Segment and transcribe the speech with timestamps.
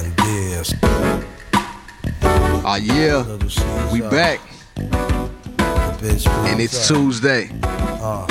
[0.00, 1.26] One.
[2.64, 3.24] Oh yeah,
[3.92, 4.40] we back,
[4.82, 6.88] and it's.
[6.88, 7.50] Tuesday.
[7.62, 8.26] Uh.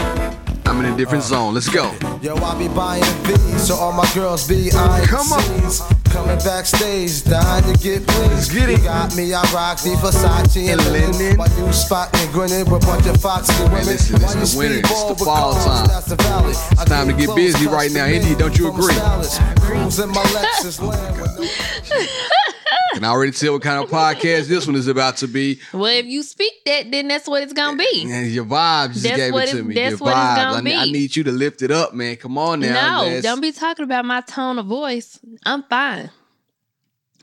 [0.66, 1.28] I'm in a different uh.
[1.28, 1.54] zone.
[1.54, 1.94] Let's go.
[2.22, 3.04] Yo, I be buying
[3.58, 5.99] so all my girls be Come on.
[6.12, 8.52] Coming backstage, dying to get pleased.
[8.52, 8.80] get it.
[8.80, 11.12] You got me, I rock the Versace and, linen.
[11.12, 11.38] linen.
[11.38, 13.86] While you spotting, grinning with a bunch of foxy women.
[13.86, 14.80] listen, this is the winter.
[14.80, 15.88] It's the fall time.
[15.88, 16.54] that's the valley.
[16.78, 18.06] I time to get busy right now.
[18.06, 18.96] Indy, don't you agree?
[23.00, 25.62] Can I already tell what kind of podcast this one is about to be?
[25.72, 28.12] Well, if you speak that, then that's what it's gonna be.
[28.12, 29.74] And your vibes just That's gave what it to me.
[29.74, 30.36] that's your what it's vibes.
[30.36, 32.18] gonna I, ne- I need you to lift it up, man.
[32.18, 33.04] Come on now.
[33.04, 35.18] no, Let's- don't be talking about my tone of voice.
[35.46, 36.12] I'm fine.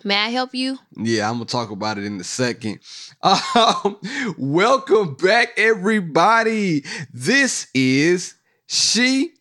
[0.03, 0.79] May I help you?
[0.97, 2.79] Yeah, I'm gonna talk about it in a second.
[3.23, 3.99] Um,
[4.39, 6.85] welcome back, everybody.
[7.13, 8.35] This is
[8.67, 9.33] she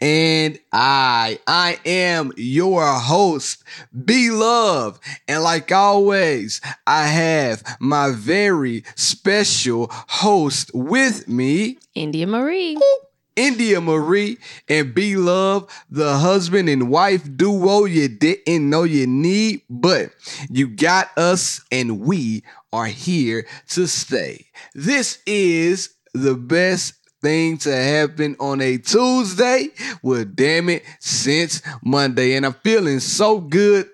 [0.00, 1.38] and I.
[1.46, 3.62] I am your host,
[4.04, 11.78] B Love, and like always, I have my very special host with me.
[11.94, 12.78] India Marie.
[13.36, 19.62] India Marie and B Love, the husband and wife duo you didn't know you need,
[19.70, 20.10] but
[20.50, 24.46] you got us and we are here to stay.
[24.74, 29.68] This is the best thing to happen on a Tuesday.
[30.02, 32.34] Well, damn it, since Monday.
[32.34, 33.88] And I'm feeling so good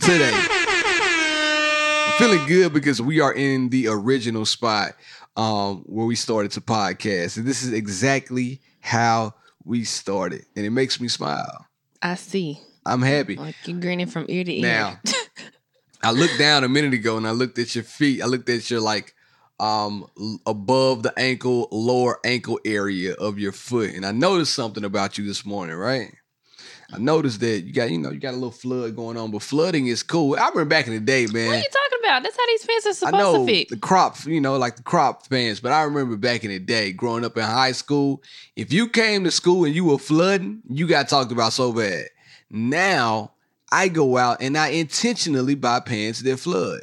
[0.00, 0.32] today.
[0.32, 4.94] I'm feeling good because we are in the original spot
[5.36, 7.36] um, where we started to podcast.
[7.36, 10.44] And this is exactly how we started.
[10.56, 11.66] And it makes me smile.
[12.02, 12.60] I see.
[12.84, 13.36] I'm happy.
[13.36, 14.62] Like you're grinning from ear to ear.
[14.62, 15.00] Now,
[16.02, 18.22] I looked down a minute ago and I looked at your feet.
[18.22, 19.14] I looked at your like
[19.60, 20.06] um
[20.46, 23.94] above the ankle, lower ankle area of your foot.
[23.94, 26.12] And I noticed something about you this morning, right?
[26.92, 29.42] I noticed that you got, you know, you got a little flood going on, but
[29.42, 30.36] flooding is cool.
[30.36, 31.46] I remember back in the day, man.
[31.48, 32.22] what are you talking about?
[32.22, 33.68] That's how these pants are I supposed know to fit.
[33.68, 36.92] the crop, you know, like the crop fans, but I remember back in the day,
[36.92, 38.22] growing up in high school,
[38.56, 42.06] if you came to school and you were flooding, you got talked about so bad.
[42.50, 43.32] Now
[43.70, 46.80] I go out and I intentionally buy pants that flood.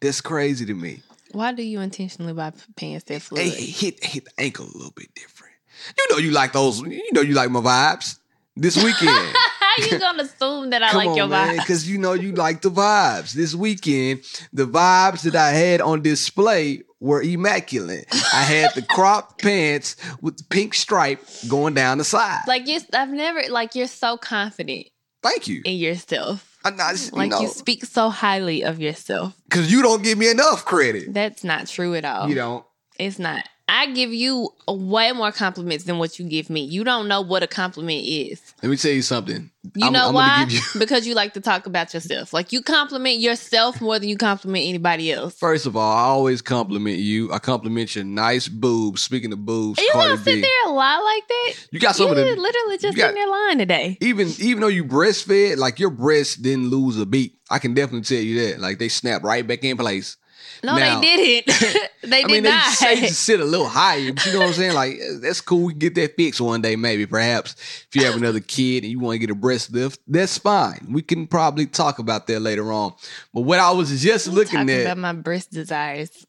[0.00, 1.02] That's crazy to me.
[1.32, 3.40] Why do you intentionally buy pants that flood?
[3.42, 5.52] They hit hit the ankle a little bit different.
[5.98, 6.80] You know you like those.
[6.80, 8.18] You know you like my vibes
[8.56, 9.36] this weekend.
[9.36, 11.60] How you gonna assume that I Come like on, your man, vibe?
[11.60, 13.32] because you know you like the vibes.
[13.32, 14.20] This weekend,
[14.52, 18.06] the vibes that I had on display were immaculate.
[18.32, 22.42] I had the crop pants with the pink stripe going down the side.
[22.46, 24.86] Like you, I've never like you're so confident
[25.22, 25.62] Thank you.
[25.64, 26.51] in yourself.
[26.64, 29.34] I'm not, Like you speak so highly of yourself.
[29.48, 31.12] because you don't give me enough credit.
[31.12, 32.28] That's not true at all.
[32.28, 32.64] You don't.
[32.98, 33.48] It's not.
[33.74, 36.60] I give you way more compliments than what you give me.
[36.62, 38.38] You don't know what a compliment is.
[38.62, 39.50] Let me tell you something.
[39.74, 40.44] You I'm- know I'm why?
[40.44, 42.34] Give you, because you like to talk about yourself.
[42.34, 45.38] Like you compliment yourself more than you compliment anybody else.
[45.38, 47.32] First of all, I always compliment you.
[47.32, 49.00] I compliment your nice boobs.
[49.00, 50.40] Speaking of boobs, you Cardi gonna sit B.
[50.42, 51.66] there and lie like that?
[51.70, 53.96] You got some you of the literally just got- in there lying today.
[54.02, 57.38] even even though you breastfed, like your breasts didn't lose a beat.
[57.50, 58.60] I can definitely tell you that.
[58.60, 60.18] Like they snapped right back in place.
[60.64, 61.56] No, Now- they didn't.
[62.04, 62.64] they I did mean, not.
[62.80, 64.12] they say to sit a little higher.
[64.12, 64.74] But you know what I'm saying?
[64.74, 65.64] Like that's cool.
[65.66, 67.52] We can get that fixed one day, maybe, perhaps.
[67.88, 70.86] If you have another kid and you want to get a breast lift, that's fine.
[70.90, 72.94] We can probably talk about that later on.
[73.34, 76.26] But what I was just looking talking at, about my breast desires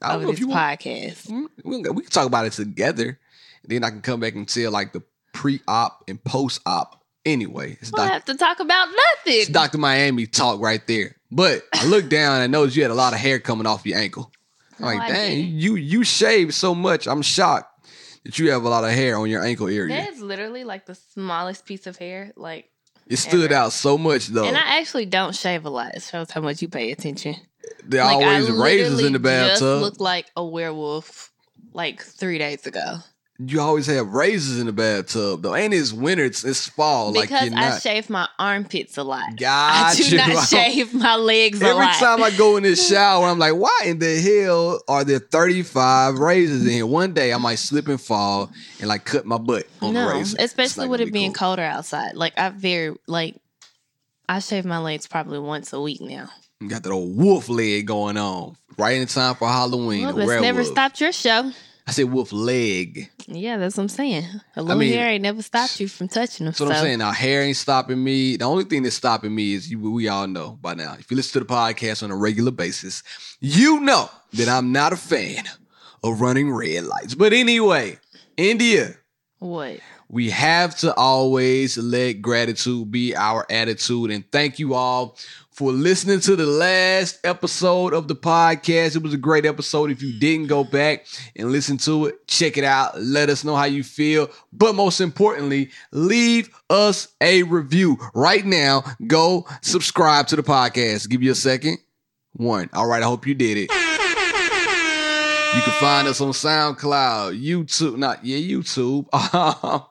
[0.00, 0.80] I over this you want.
[0.80, 1.26] podcast.
[1.28, 3.18] Mm, We can, we can talk about it together.
[3.64, 5.02] Then I can come back and tell like the
[5.34, 7.04] pre-op and post-op.
[7.26, 9.40] Anyway, it's We'll doc- have to talk about nothing.
[9.40, 9.76] It's Dr.
[9.76, 11.16] Miami talk right there.
[11.30, 13.84] But I looked down and I noticed you had a lot of hair coming off
[13.86, 14.32] your ankle.
[14.78, 15.50] I'm No, like, I dang, didn't.
[15.60, 17.06] you you shave so much.
[17.06, 17.86] I'm shocked
[18.24, 19.88] that you have a lot of hair on your ankle area.
[19.96, 22.32] That is literally like the smallest piece of hair.
[22.36, 22.70] Like,
[23.06, 23.60] it stood ever.
[23.64, 24.44] out so much though.
[24.44, 25.94] and I actually don't shave a lot.
[25.94, 27.36] It shows how much you pay attention.
[27.84, 29.80] there like, always I razors in the literally Just bathtub.
[29.82, 31.30] looked like a werewolf
[31.74, 32.98] like three days ago
[33.40, 35.54] you always have razors in the bathtub though.
[35.54, 37.12] and it's winter, it's, it's fall.
[37.12, 39.36] like because you're I shave my armpits a lot.
[39.36, 39.86] Gotcha.
[39.86, 40.16] I do you.
[40.16, 43.82] not shave my legs a Every time I go in the shower, I'm like, why
[43.86, 46.86] in the hell are there 35 razors in here?
[46.86, 48.50] One day I might slip and fall
[48.80, 50.36] and like cut my butt on the razor.
[50.40, 51.50] Especially with it be being cool.
[51.50, 52.14] colder outside.
[52.14, 53.36] Like I very like
[54.28, 56.28] I shave my legs probably once a week now.
[56.60, 58.56] You got that old wolf leg going on.
[58.76, 60.06] Right in time for Halloween.
[60.06, 61.52] Well, that's never stopped your show.
[61.88, 63.10] I said wolf leg.
[63.26, 64.26] Yeah, that's what I'm saying.
[64.56, 66.52] A little mean- hair ain't never stopped you from touching them.
[66.52, 66.98] That's what so I'm saying.
[66.98, 68.36] Now hair ain't stopping me.
[68.36, 70.96] The only thing that's stopping me is you we all know by now.
[70.98, 73.02] If you listen to the podcast on a regular basis,
[73.40, 75.44] you know that I'm not a fan
[76.04, 77.14] of running red lights.
[77.14, 77.98] But anyway,
[78.36, 78.94] India,
[79.38, 79.80] what?
[80.10, 84.10] we have to always let gratitude be our attitude.
[84.10, 85.16] And thank you all
[85.58, 88.94] for listening to the last episode of the podcast.
[88.94, 89.90] It was a great episode.
[89.90, 93.02] If you didn't go back and listen to it, check it out.
[93.02, 94.30] Let us know how you feel.
[94.52, 98.84] But most importantly, leave us a review right now.
[99.08, 101.10] Go subscribe to the podcast.
[101.10, 101.78] Give you a second.
[102.34, 102.70] One.
[102.72, 103.02] All right.
[103.02, 103.87] I hope you did it.
[105.54, 109.82] You can find us on SoundCloud, YouTube, not yeah, YouTube, um,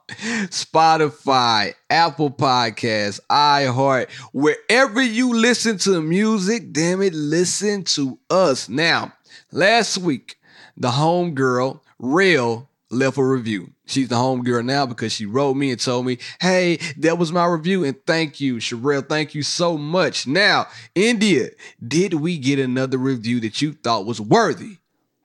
[0.50, 8.70] Spotify, Apple Podcasts, iHeart, wherever you listen to music, damn it, listen to us.
[8.70, 9.14] Now,
[9.52, 10.38] last week,
[10.78, 13.72] the homegirl, Real, left a review.
[13.88, 17.46] She's the homegirl now because she wrote me and told me, hey, that was my
[17.46, 17.84] review.
[17.84, 19.08] And thank you, Sherelle.
[19.08, 20.28] Thank you so much.
[20.28, 21.50] Now, India,
[21.86, 24.78] did we get another review that you thought was worthy?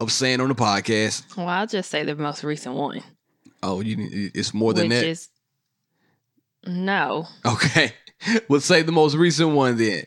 [0.02, 1.36] Of saying on the podcast.
[1.36, 3.02] Well, I'll just say the most recent one.
[3.62, 5.06] Oh, you it's more than which that.
[5.06, 5.28] Is,
[6.66, 7.26] no.
[7.46, 7.92] Okay.
[8.48, 10.04] we'll say the most recent one then.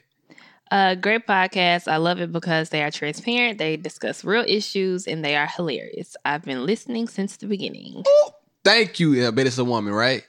[0.72, 1.88] Uh, great podcast.
[1.88, 6.18] I love it because they are transparent, they discuss real issues, and they are hilarious.
[6.26, 8.04] I've been listening since the beginning.
[8.06, 8.30] Ooh,
[8.64, 9.26] thank you.
[9.26, 10.28] I bet it's a woman, right?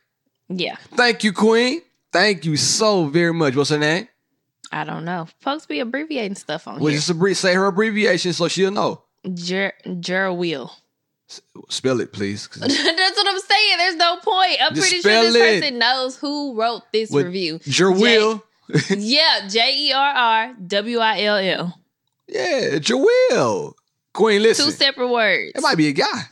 [0.49, 0.77] Yeah.
[0.95, 1.81] Thank you, Queen.
[2.13, 3.57] Thank you so very much.
[3.57, 4.09] What's her name?
[4.71, 5.27] I don't know.
[5.41, 6.99] Folks be abbreviating stuff on well, here.
[6.99, 9.03] Just abbrevi- say her abbreviation so she'll know.
[9.35, 9.73] Jer
[11.69, 12.49] Spell it, please.
[12.57, 12.73] That's
[13.17, 13.79] what I'm saying.
[13.79, 14.59] There's no point.
[14.63, 15.61] I'm Just pretty sure this it.
[15.63, 17.59] person knows who wrote this What- review.
[17.61, 18.43] Jerwill.
[18.91, 21.81] Yeah, J E R R W I L L.
[22.27, 23.75] yeah, Jerwill.
[24.13, 24.65] Queen, listen.
[24.67, 25.53] Two separate words.
[25.55, 26.23] It might be a guy.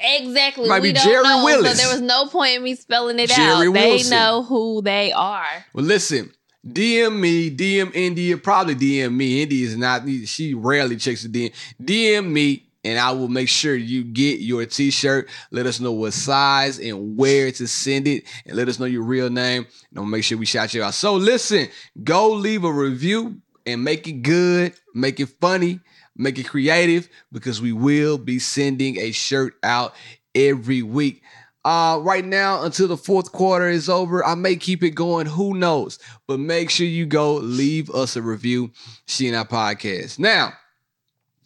[0.00, 0.68] Exactly.
[0.68, 1.70] Might we be Jerry know, Willis.
[1.70, 3.72] So there was no point in me spelling it Jerry out.
[3.72, 4.10] Wilson.
[4.10, 5.46] They know who they are.
[5.72, 6.32] Well, listen.
[6.66, 9.42] DM me, DM India, probably DM me.
[9.42, 11.54] India is not, she rarely checks the DM.
[11.82, 15.28] DM me, and I will make sure you get your t shirt.
[15.50, 19.02] Let us know what size and where to send it, and let us know your
[19.02, 19.66] real name.
[19.90, 20.94] And I'll make sure we shout you out.
[20.94, 21.68] So, listen,
[22.02, 25.80] go leave a review and make it good, make it funny,
[26.16, 29.94] make it creative, because we will be sending a shirt out
[30.34, 31.22] every week.
[31.64, 35.26] Uh, right now, until the fourth quarter is over, I may keep it going.
[35.26, 35.98] Who knows?
[36.26, 38.70] But make sure you go leave us a review.
[39.06, 40.18] She and I podcast.
[40.18, 40.54] Now,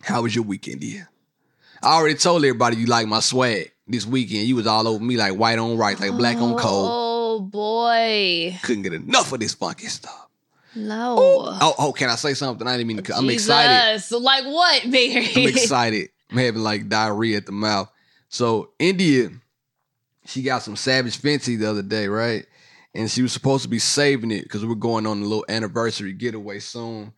[0.03, 1.05] how was your weekend, yeah?
[1.83, 4.47] I already told everybody you like my swag this weekend.
[4.47, 6.89] You was all over me like white on right, like black on cold.
[6.93, 8.57] Oh boy.
[8.63, 10.29] Couldn't get enough of this funky stuff.
[10.77, 11.17] No.
[11.19, 12.67] Oh, oh, can I say something?
[12.67, 13.17] I didn't mean to.
[13.17, 14.03] I'm excited.
[14.11, 15.29] Like what, Barry?
[15.37, 16.09] I'm excited.
[16.31, 17.91] I'm having like diarrhea at the mouth.
[18.29, 19.31] So India,
[20.27, 22.47] she got some Savage Fenty the other day, right?
[22.95, 26.13] And she was supposed to be saving it because we're going on a little anniversary
[26.13, 27.13] getaway soon.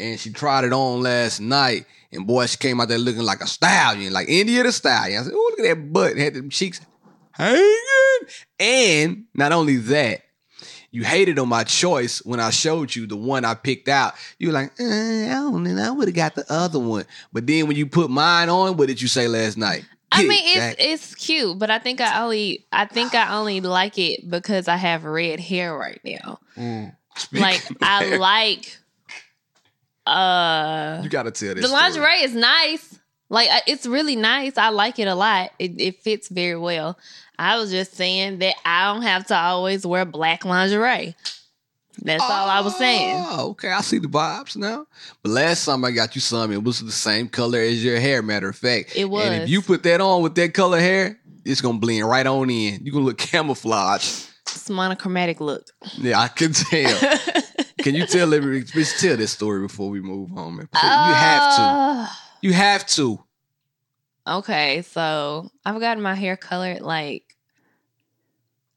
[0.00, 3.40] And she tried it on last night, and boy, she came out there looking like
[3.40, 5.20] a stallion, like India the stallion.
[5.20, 6.16] I said, "Oh, look at that butt!
[6.16, 6.80] Had them cheeks
[7.32, 7.74] hanging."
[8.60, 10.22] And not only that,
[10.90, 14.14] you hated on my choice when I showed you the one I picked out.
[14.38, 15.82] You were like, eh, I don't know.
[15.82, 17.04] I would have got the other one.
[17.32, 19.84] But then when you put mine on, what did you say last night?
[20.10, 23.98] I mean, it's it's cute, but I think I only I think I only like
[23.98, 26.38] it because I have red hair right now.
[27.16, 28.78] Speaking Like I like
[30.06, 31.62] uh You gotta tell this.
[31.62, 31.82] the story.
[31.82, 32.98] lingerie is nice.
[33.28, 34.56] Like it's really nice.
[34.56, 35.50] I like it a lot.
[35.58, 36.98] It, it fits very well.
[37.38, 41.14] I was just saying that I don't have to always wear black lingerie.
[42.02, 43.24] That's all I was saying.
[43.28, 43.70] Oh, okay.
[43.70, 44.86] I see the vibes now.
[45.22, 48.22] But last time I got you some, it was the same color as your hair,
[48.22, 48.96] matter of fact.
[48.96, 49.26] It was.
[49.26, 52.50] And if you put that on with that color hair, it's gonna blend right on
[52.50, 52.80] in.
[52.84, 54.24] You're gonna look camouflage.
[54.42, 55.66] It's monochromatic look.
[55.98, 57.18] Yeah, I can tell.
[57.82, 60.68] can you tell every just tell this story before we move on, man?
[60.72, 61.62] you have to.
[61.62, 62.06] Uh,
[62.40, 63.22] You have to.
[64.26, 67.27] Okay, so I've gotten my hair colored like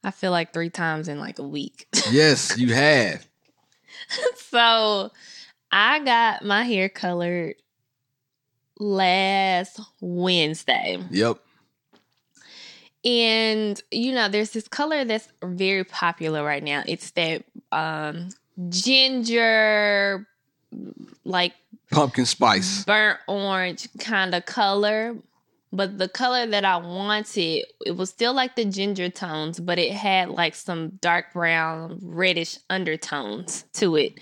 [0.04, 1.86] I feel like three times in like a week.
[2.10, 3.26] Yes, you have.
[4.36, 5.10] so
[5.70, 7.54] I got my hair colored
[8.78, 10.98] last Wednesday.
[11.10, 11.38] Yep.
[13.04, 16.82] And you know, there's this color that's very popular right now.
[16.86, 18.28] It's that um
[18.68, 20.26] ginger
[21.24, 21.54] like
[21.90, 22.84] Pumpkin spice.
[22.84, 25.16] burnt orange kind of color.
[25.72, 29.92] But the color that I wanted, it was still like the ginger tones, but it
[29.92, 34.20] had like some dark brown, reddish undertones to it,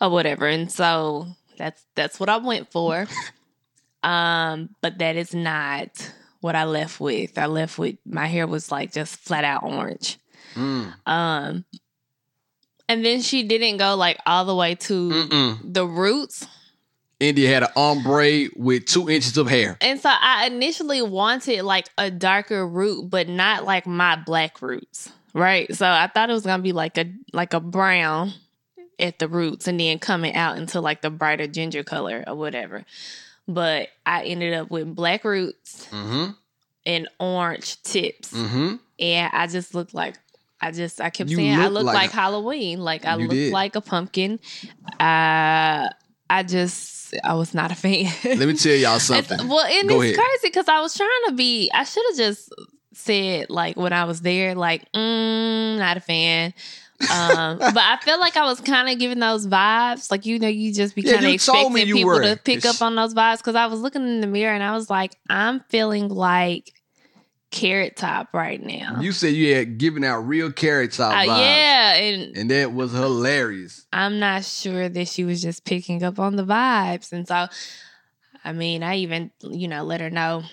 [0.00, 0.46] or whatever.
[0.46, 3.08] And so that's that's what I went for.
[4.04, 7.36] um, but that is not what I left with.
[7.36, 10.18] I left with my hair was like just flat out orange.
[10.54, 10.94] Mm.
[11.06, 11.64] Um,
[12.88, 15.74] and then she didn't go like all the way to Mm-mm.
[15.74, 16.46] the roots.
[17.20, 19.76] India had an ombre with two inches of hair.
[19.80, 25.10] And so I initially wanted like a darker root, but not like my black roots.
[25.34, 25.74] Right.
[25.74, 28.32] So I thought it was gonna be like a like a brown
[28.98, 32.84] at the roots and then coming out into like the brighter ginger color or whatever.
[33.46, 36.32] But I ended up with black roots Mm-hmm.
[36.86, 38.32] and orange tips.
[38.32, 38.76] Mm-hmm.
[39.00, 40.16] And I just looked like
[40.60, 42.80] I just I kept You saying I look look like like, Halloween.
[42.80, 43.52] Like I look did.
[43.52, 44.40] like a pumpkin.
[45.00, 45.88] Uh
[46.30, 48.12] I just I was not a fan.
[48.24, 49.48] Let me tell y'all It's- something.
[49.48, 50.24] well, and Go it's ahead.
[50.26, 51.70] crazy because I was trying to be.
[51.72, 52.52] I should have just
[52.92, 56.52] said like when I was there, like, mm, not a fan.
[57.10, 60.10] um, but I feel like I was kind of giving those vibes.
[60.10, 62.22] Like you know, you just be kind of me expecting people were.
[62.22, 64.62] to pick It's- up on those vibes because I was looking in the mirror and
[64.62, 66.72] I was like, I'm feeling like
[67.50, 69.00] carrot top right now.
[69.00, 71.38] You said you had given out real carrot top Uh, vibes.
[71.38, 73.86] yeah, and And that was hilarious.
[73.92, 77.46] I'm not sure that she was just picking up on the vibes, and so.
[78.44, 80.44] I mean, I even, you know, let her know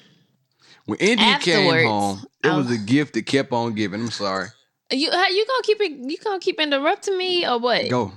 [0.86, 4.02] When India came home, it was a gift that kept on giving.
[4.02, 4.48] I'm sorry.
[4.92, 5.92] You how you gonna keep it?
[6.10, 7.88] You gonna keep interrupting me or what?
[7.90, 8.12] Go.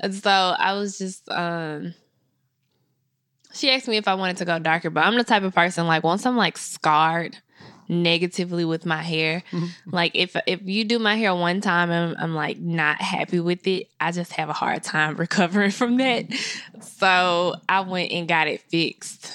[0.00, 1.94] And so I was just um.
[3.54, 5.86] She asked me if I wanted to go darker, but I'm the type of person
[5.86, 7.38] like once I'm like scarred
[7.88, 9.42] negatively with my hair,
[9.86, 13.66] like if if you do my hair one time and I'm like not happy with
[13.66, 16.26] it, I just have a hard time recovering from that.
[16.80, 19.32] So I went and got it fixed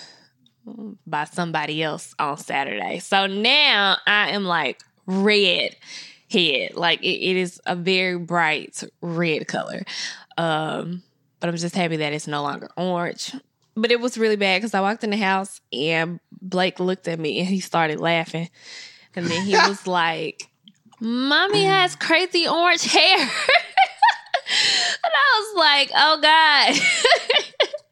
[1.05, 2.99] by somebody else on Saturday.
[2.99, 5.75] So now I am like red
[6.29, 6.75] head.
[6.75, 9.83] Like it, it is a very bright red color.
[10.37, 11.03] Um,
[11.39, 13.35] but I'm just happy that it's no longer orange.
[13.75, 17.19] But it was really bad because I walked in the house and Blake looked at
[17.19, 18.49] me and he started laughing.
[19.15, 20.43] And then he was like,
[20.99, 23.17] Mommy has crazy orange hair.
[23.19, 23.29] and
[25.05, 26.75] I was like, Oh God.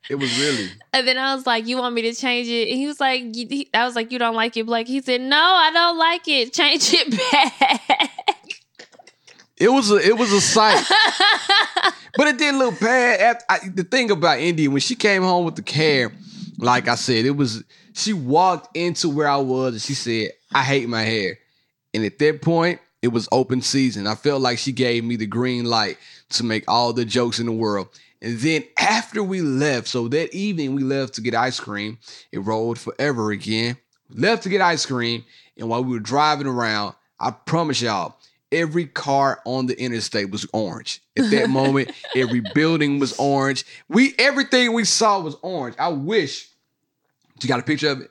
[0.09, 0.69] It was really.
[0.93, 3.21] And then I was like, "You want me to change it?" And he was like,
[3.33, 6.27] he- "I was like, you don't like it, Blake." He said, "No, I don't like
[6.27, 6.51] it.
[6.51, 8.37] Change it back."
[9.55, 10.83] It was a it was a sight.
[12.15, 13.19] But it didn't look bad.
[13.19, 16.11] After, I, the thing about India, when she came home with the hair,
[16.57, 17.63] like I said, it was
[17.93, 21.37] she walked into where I was and she said, I hate my hair.
[21.93, 24.07] And at that point, it was open season.
[24.07, 25.97] I felt like she gave me the green light
[26.29, 27.89] to make all the jokes in the world.
[28.21, 31.97] And then after we left, so that evening we left to get ice cream.
[32.31, 33.77] It rolled forever again.
[34.09, 35.25] Left to get ice cream.
[35.57, 38.17] And while we were driving around, I promise y'all,
[38.51, 41.01] every car on the interstate was orange.
[41.17, 43.65] At that moment, every building was orange.
[43.87, 45.75] We everything we saw was orange.
[45.79, 46.49] I wish
[47.41, 48.09] you got a picture of it.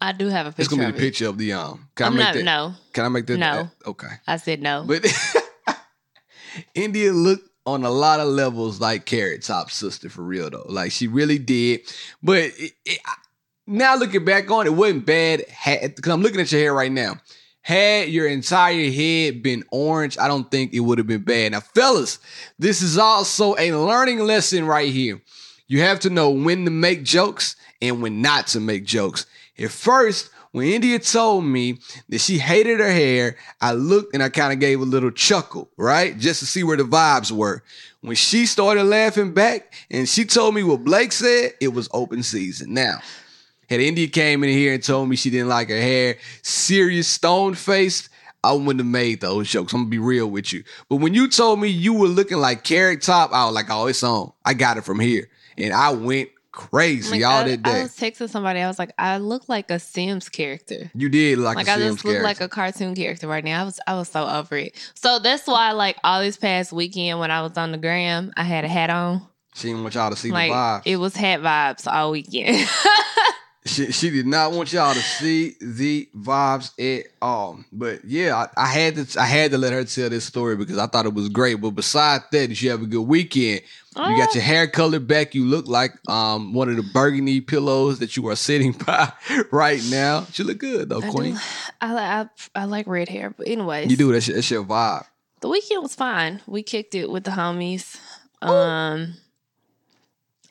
[0.00, 0.62] I do have a picture.
[0.62, 1.88] It's gonna be the picture of the um.
[1.94, 2.34] Can I'm I make not.
[2.34, 2.44] that?
[2.44, 3.38] No, Can I make that?
[3.38, 3.70] No.
[3.86, 4.08] Okay.
[4.26, 4.84] I said no.
[4.86, 5.06] But
[6.74, 10.66] India looked on a lot of levels like Carrot Top's sister for real though.
[10.68, 11.80] Like she really did.
[12.22, 12.98] But it, it,
[13.66, 15.44] now looking back on it, it wasn't bad.
[15.64, 17.16] Because I'm looking at your hair right now.
[17.62, 21.52] Had your entire head been orange, I don't think it would have been bad.
[21.52, 22.18] Now, fellas,
[22.58, 25.22] this is also a learning lesson right here.
[25.68, 29.26] You have to know when to make jokes and when not to make jokes.
[29.58, 31.78] At first, when India told me
[32.08, 35.70] that she hated her hair, I looked and I kind of gave a little chuckle,
[35.76, 36.18] right?
[36.18, 37.62] Just to see where the vibes were.
[38.02, 42.22] When she started laughing back and she told me what Blake said, it was open
[42.22, 42.74] season.
[42.74, 42.98] Now,
[43.72, 47.54] had India came in here and told me she didn't like her hair, serious stone
[47.54, 48.08] faced,
[48.44, 49.72] I wouldn't have made those jokes.
[49.72, 50.64] I'm gonna be real with you.
[50.88, 53.86] But when you told me you were looking like Carrot Top, I was like, oh,
[53.86, 54.32] it's on.
[54.44, 55.28] I got it from here.
[55.58, 57.70] And I went crazy Like, all I, that day.
[57.80, 58.60] I was texting somebody.
[58.60, 60.90] I was like, I look like a Sims character.
[60.94, 62.24] you did look like, Like I Sims just look character.
[62.28, 63.62] like a cartoon character right now.
[63.62, 64.74] I was I was so over it.
[64.94, 68.42] So that's why like all this past weekend when I was on the gram, I
[68.42, 69.22] had a hat on.
[69.54, 70.82] she didn't want y'all to see Like the vibes.
[70.86, 72.68] it was hat vibes all weekend.
[73.64, 77.60] She, she did not want y'all to see the vibes at all.
[77.70, 80.78] But yeah, I, I had to I had to let her tell this story because
[80.78, 81.60] I thought it was great.
[81.60, 83.60] But besides that, did you have a good weekend?
[83.94, 85.34] You got your hair colored back.
[85.34, 89.12] You look like um one of the burgundy pillows that you are sitting by
[89.52, 90.26] right now.
[90.34, 91.38] You look good though, I, do, Queen.
[91.80, 92.28] I, I
[92.62, 95.04] I like red hair, but anyways, You do that's your, that's your vibe.
[95.40, 96.40] The weekend was fine.
[96.48, 97.96] We kicked it with the homies.
[98.40, 99.14] Um,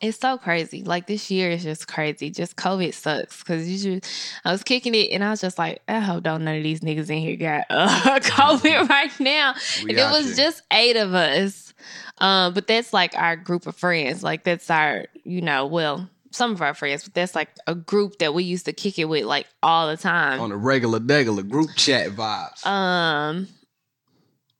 [0.02, 0.84] it's so crazy.
[0.84, 2.32] Like this year is just crazy.
[2.32, 4.12] Just COVID sucks because you just
[4.44, 6.82] I was kicking it and I was just like, I hope don't none of these
[6.82, 9.54] niggas in here got uh, COVID right now.
[9.84, 10.46] We and it was here.
[10.46, 11.74] just eight of us.
[12.18, 14.24] Um, but that's like our group of friends.
[14.24, 18.18] Like that's our, you know, well, some of our friends, but that's like a group
[18.20, 20.40] that we used to kick it with like all the time.
[20.40, 22.66] on a regular degular group chat vibes.
[22.66, 23.48] Um,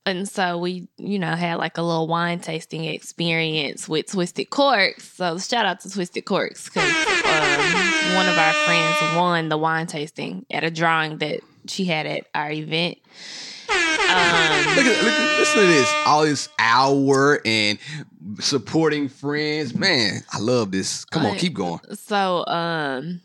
[0.04, 5.12] and so we, you know, had like a little wine tasting experience with Twisted Corks.
[5.12, 9.86] So shout out to Twisted Corks because um, one of our friends won the wine
[9.86, 12.98] tasting at a drawing that she had at our event.
[13.70, 13.78] Um,
[14.76, 15.94] Look at, look at listen to this.
[16.06, 17.78] All this hour and
[18.40, 19.74] supporting friends.
[19.74, 21.04] Man, I love this.
[21.06, 21.80] Come on, keep going.
[21.94, 23.22] so, um,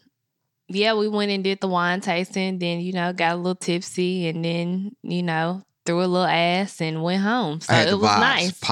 [0.70, 2.60] yeah, we went and did the wine tasting.
[2.60, 6.82] Then you know, got a little tipsy, and then you know, threw a little ass
[6.82, 7.62] and went home.
[7.62, 8.62] So it was nice.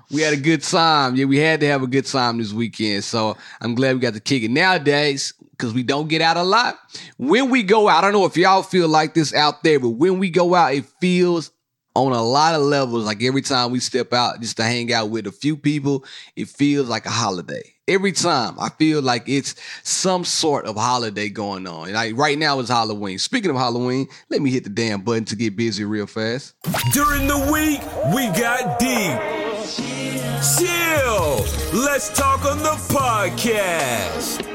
[0.10, 1.14] we had a good time.
[1.14, 3.04] Yeah, we had to have a good time this weekend.
[3.04, 4.50] So I'm glad we got to kick it.
[4.50, 6.78] Nowadays, because we don't get out a lot,
[7.18, 9.90] when we go out, I don't know if y'all feel like this out there, but
[9.90, 11.50] when we go out, it feels
[11.94, 13.04] on a lot of levels.
[13.04, 16.04] Like every time we step out just to hang out with a few people,
[16.34, 17.74] it feels like a holiday.
[17.90, 21.92] Every time I feel like it's some sort of holiday going on.
[21.92, 23.18] Like right now it's Halloween.
[23.18, 26.54] Speaking of Halloween, let me hit the damn button to get busy real fast.
[26.92, 27.80] During the week,
[28.14, 29.18] we got deep.
[30.56, 31.44] Chill.
[31.84, 34.46] Let's talk on the podcast.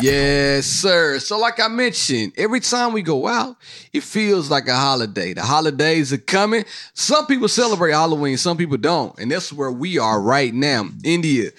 [0.00, 1.18] Yes, sir.
[1.18, 3.56] So, like I mentioned, every time we go out,
[3.92, 5.34] it feels like a holiday.
[5.34, 6.64] The holidays are coming.
[6.94, 9.18] Some people celebrate Halloween, some people don't.
[9.18, 10.88] And that's where we are right now.
[11.02, 11.50] India.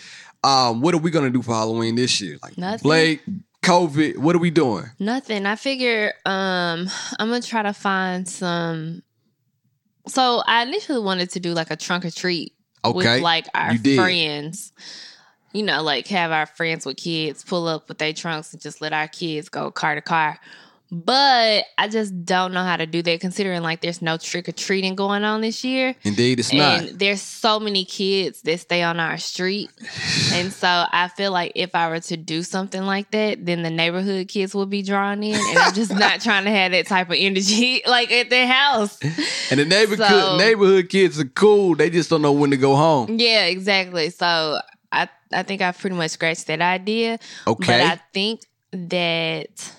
[0.46, 2.38] Um, what are we gonna do for Halloween this year?
[2.44, 2.84] Like Nothing.
[2.84, 3.22] Blake,
[3.64, 4.86] COVID, what are we doing?
[5.00, 5.46] Nothing.
[5.46, 6.88] I figure um
[7.20, 9.02] I'm gonna try to find some.
[10.08, 12.54] So I initially wanted to do like a trunk or treat
[12.86, 13.16] Okay.
[13.16, 14.72] with like our You friends.
[15.52, 18.82] You know, like have our friends with kids pull up with their trunks and just
[18.82, 20.38] let our kids go car to car.
[20.92, 24.52] But I just don't know how to do that considering like there's no trick or
[24.52, 25.96] treating going on this year.
[26.04, 27.00] Indeed, it's and not.
[27.00, 29.70] there's so many kids that stay on our street.
[30.34, 33.70] and so I feel like if I were to do something like that, then the
[33.72, 35.36] neighborhood kids will be drawn in.
[35.36, 39.00] And I'm just not trying to have that type of energy like at their house.
[39.50, 41.76] And the neighborhood So- neighborhood kids are cool.
[41.76, 43.18] They just don't know when to go home.
[43.20, 44.12] Yeah, exactly.
[44.12, 44.60] So
[44.92, 47.18] I I think I pretty much scratched that idea.
[47.48, 47.66] Okay.
[47.68, 49.72] But I think that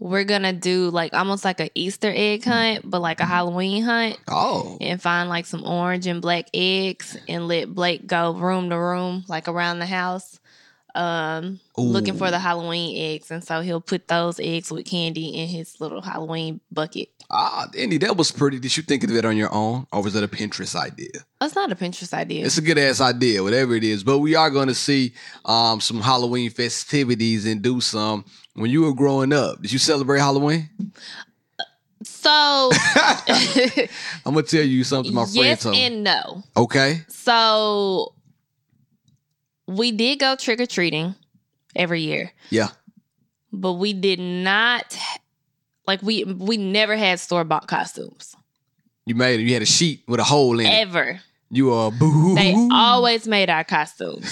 [0.00, 4.18] we're gonna do like almost like a Easter egg hunt, but like a Halloween hunt.
[4.28, 4.78] oh.
[4.80, 9.24] and find like some orange and black eggs and let Blake go room to room,
[9.28, 10.39] like around the house,
[10.94, 13.30] um, looking for the Halloween eggs.
[13.30, 17.08] And so he'll put those eggs with candy in his little Halloween bucket.
[17.30, 18.58] Ah, Indy, that was pretty.
[18.58, 19.86] Did you think of it on your own?
[19.92, 21.10] Or was that a Pinterest idea?
[21.40, 22.44] That's not a Pinterest idea.
[22.44, 24.02] It's a good ass idea, whatever it is.
[24.02, 25.12] But we are going to see
[25.44, 28.24] um, some Halloween festivities and do some.
[28.54, 30.68] When you were growing up, did you celebrate Halloween?
[32.02, 32.70] so
[34.24, 35.84] I'm gonna tell you something my friend yes told me.
[35.84, 36.42] and no.
[36.56, 38.14] Okay, So
[39.70, 41.14] we did go trick or treating
[41.74, 42.68] every year, yeah,
[43.52, 44.96] but we did not.
[45.86, 48.36] Like we we never had store bought costumes
[49.06, 49.42] you made it.
[49.42, 50.70] You had a sheet with a hole in it.
[50.70, 51.20] ever.
[51.50, 52.36] You are boo.
[52.36, 54.30] They always made our costumes.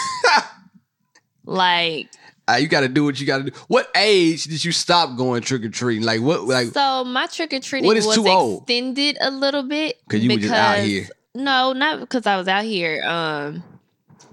[1.44, 2.08] like
[2.46, 3.56] Ah, you got to do what you got to do.
[3.66, 6.02] What age did you stop going trick or treating?
[6.04, 6.44] Like what?
[6.44, 8.62] Like so, my trick or treating was too old?
[8.62, 11.08] extended a little bit 'Cause you were just out here.
[11.34, 13.02] No, not because I was out here.
[13.04, 13.62] Um,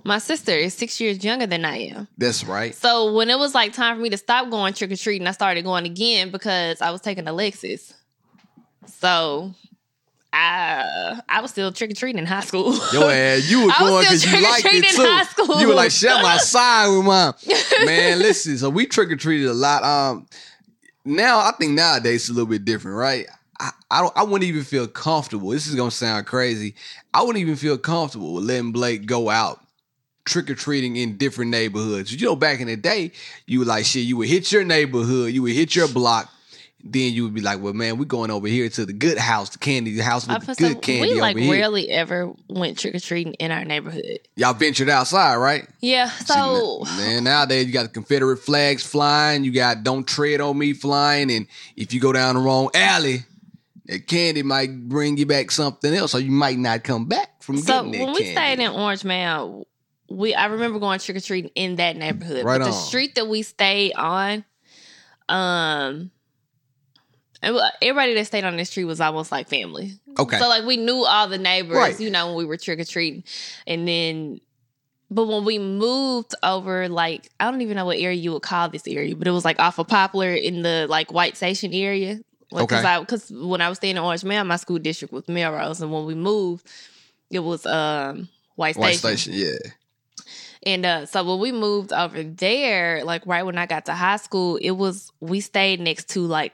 [0.06, 2.08] my sister is six years younger than I am.
[2.18, 2.76] that's right.
[2.76, 5.32] So when it was like time for me to stop going trick or treating, I
[5.32, 7.92] started going again because I was taking Alexis.
[8.86, 9.52] So
[10.32, 12.74] I I was still trick or treating in high school.
[12.94, 15.02] Yo, ass, you were going because you liked it too.
[15.04, 15.60] high school.
[15.60, 17.34] You were like, share my side with mine.
[17.86, 18.60] Man, listen.
[18.60, 19.84] So we trick or treated a lot.
[19.84, 20.28] Um,
[21.04, 23.26] now I think nowadays it's a little bit different, right?
[23.60, 24.16] I, I don't.
[24.16, 25.50] I wouldn't even feel comfortable.
[25.50, 26.76] This is gonna sound crazy.
[27.12, 29.65] I wouldn't even feel comfortable with letting Blake go out
[30.26, 32.12] trick or treating in different neighborhoods.
[32.14, 33.12] You know, back in the day,
[33.46, 34.04] you were like, shit.
[34.04, 35.32] You would hit your neighborhood.
[35.32, 36.32] You would hit your block.
[36.88, 39.50] Then you would be like, well, man, we're going over here to the good house,
[39.50, 42.32] the candy house I with uh, the put some- good candy we like rarely ever
[42.48, 44.20] went trick or treating in our neighborhood.
[44.36, 45.68] Y'all ventured outside, right?
[45.82, 49.44] Yeah, so man, nowadays you got the Confederate flags flying.
[49.44, 53.24] You got "Don't tread on me" flying, and if you go down the wrong alley,
[53.88, 57.58] that candy might bring you back something else, or you might not come back from
[57.58, 58.32] so getting that when we candy.
[58.32, 59.66] stayed in Orange Mound,
[60.10, 62.46] we I remember going trick or treating in that neighborhood.
[62.46, 64.46] Right but the street that we stayed on,
[65.30, 66.12] um,
[67.82, 69.94] everybody that stayed on this street was almost like family.
[70.18, 72.00] okay, So like we knew all the neighbors, Right.
[72.00, 73.24] you know, when we were trick or treating,
[73.68, 74.40] and then.
[75.12, 78.70] But when we moved over, like I don't even know what area you would call
[78.70, 82.20] this area, but it was like off of Poplar in the like White Station area.
[82.50, 82.88] Because Okay.
[82.88, 85.92] I because when I was staying in Orange Mound, my school district was Melrose, and
[85.92, 86.68] when we moved,
[87.30, 88.82] it was um White Station.
[88.82, 89.72] White Station, yeah.
[90.66, 94.18] And uh, so when we moved over there, like right when I got to high
[94.18, 96.54] school, it was we stayed next to like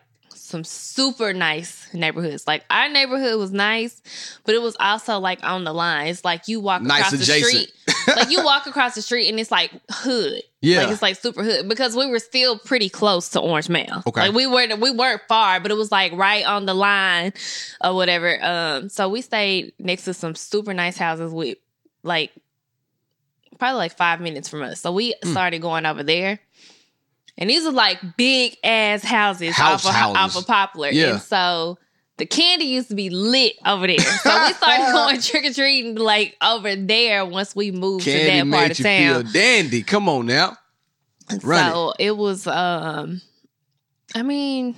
[0.51, 2.45] some super nice neighborhoods.
[2.45, 4.01] Like our neighborhood was nice,
[4.43, 6.07] but it was also like on the line.
[6.07, 7.71] It's like you walk Nice across the street.
[8.07, 10.41] like you walk across the street and it's like hood.
[10.59, 10.81] Yeah.
[10.81, 14.03] Like it's like super hood because we were still pretty close to Orange Mound.
[14.05, 14.27] Okay.
[14.27, 17.33] Like we weren't we weren't far, but it was like right on the line
[17.83, 18.37] or whatever.
[18.43, 21.57] Um so we stayed next to some super nice houses with
[22.03, 22.31] like
[23.61, 24.81] probably like five minutes from us.
[24.81, 25.31] So we Hmm.
[25.31, 26.39] started going over there.
[27.37, 30.35] And these are like big ass houses House off of, houses.
[30.35, 30.89] off of Poplar.
[30.89, 31.11] Yeah.
[31.11, 31.77] And so
[32.17, 33.99] the candy used to be lit over there.
[33.99, 38.45] So we started going trick or treating like over there once we moved Candy to
[38.45, 39.23] that part of you town.
[39.25, 39.83] feel dandy.
[39.83, 40.57] Come on now.
[41.43, 42.17] Run so it.
[42.17, 43.21] was um
[44.15, 44.75] I mean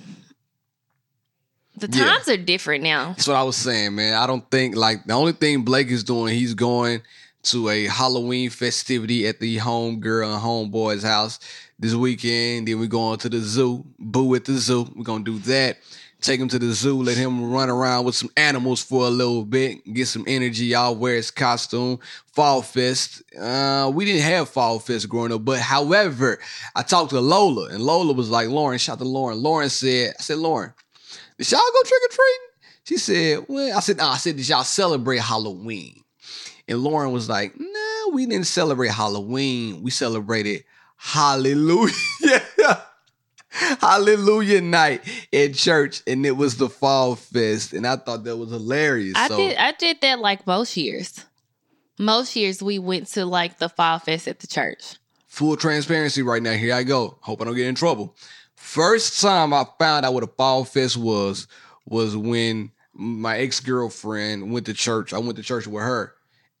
[1.76, 2.04] the Yeah.
[2.04, 3.08] times are different now.
[3.16, 4.14] That's what I was saying, man.
[4.14, 7.00] I don't think like the only thing Blake is doing, he's going
[7.44, 11.40] to a Halloween festivity at the home girl and homeboy's house
[11.78, 12.68] this weekend.
[12.68, 14.90] Then we're going to the zoo, boo at the zoo.
[14.94, 15.78] We're gonna do that.
[16.20, 19.44] Take him to the zoo, let him run around with some animals for a little
[19.44, 20.66] bit, get some energy.
[20.66, 21.98] Y'all wear his costume.
[22.32, 23.22] Fall Fest.
[23.38, 26.38] Uh, we didn't have Fall Fest growing up, but however,
[26.74, 29.42] I talked to Lola, and Lola was like, Lauren, shout to Lauren.
[29.42, 30.72] Lauren said, I said, Lauren,
[31.36, 32.44] did y'all go trick or treating?
[32.84, 36.03] She said, Well, I said, nah, I said, Did y'all celebrate Halloween?
[36.68, 39.82] And Lauren was like, No, we didn't celebrate Halloween.
[39.82, 40.64] We celebrated
[40.96, 41.92] Hallelujah.
[43.80, 48.50] Hallelujah night at church, and it was the fall fest, and I thought that was
[48.50, 49.14] hilarious.
[49.16, 51.24] I so did I did that like most years.
[51.98, 54.96] Most years we went to like the fall fest at the church.
[55.28, 56.52] full transparency right now.
[56.54, 57.18] Here I go.
[57.20, 58.16] Hope I don't get in trouble.
[58.56, 61.46] First time I found out what a fall fest was
[61.86, 65.12] was when my ex girlfriend went to church.
[65.12, 66.13] I went to church with her,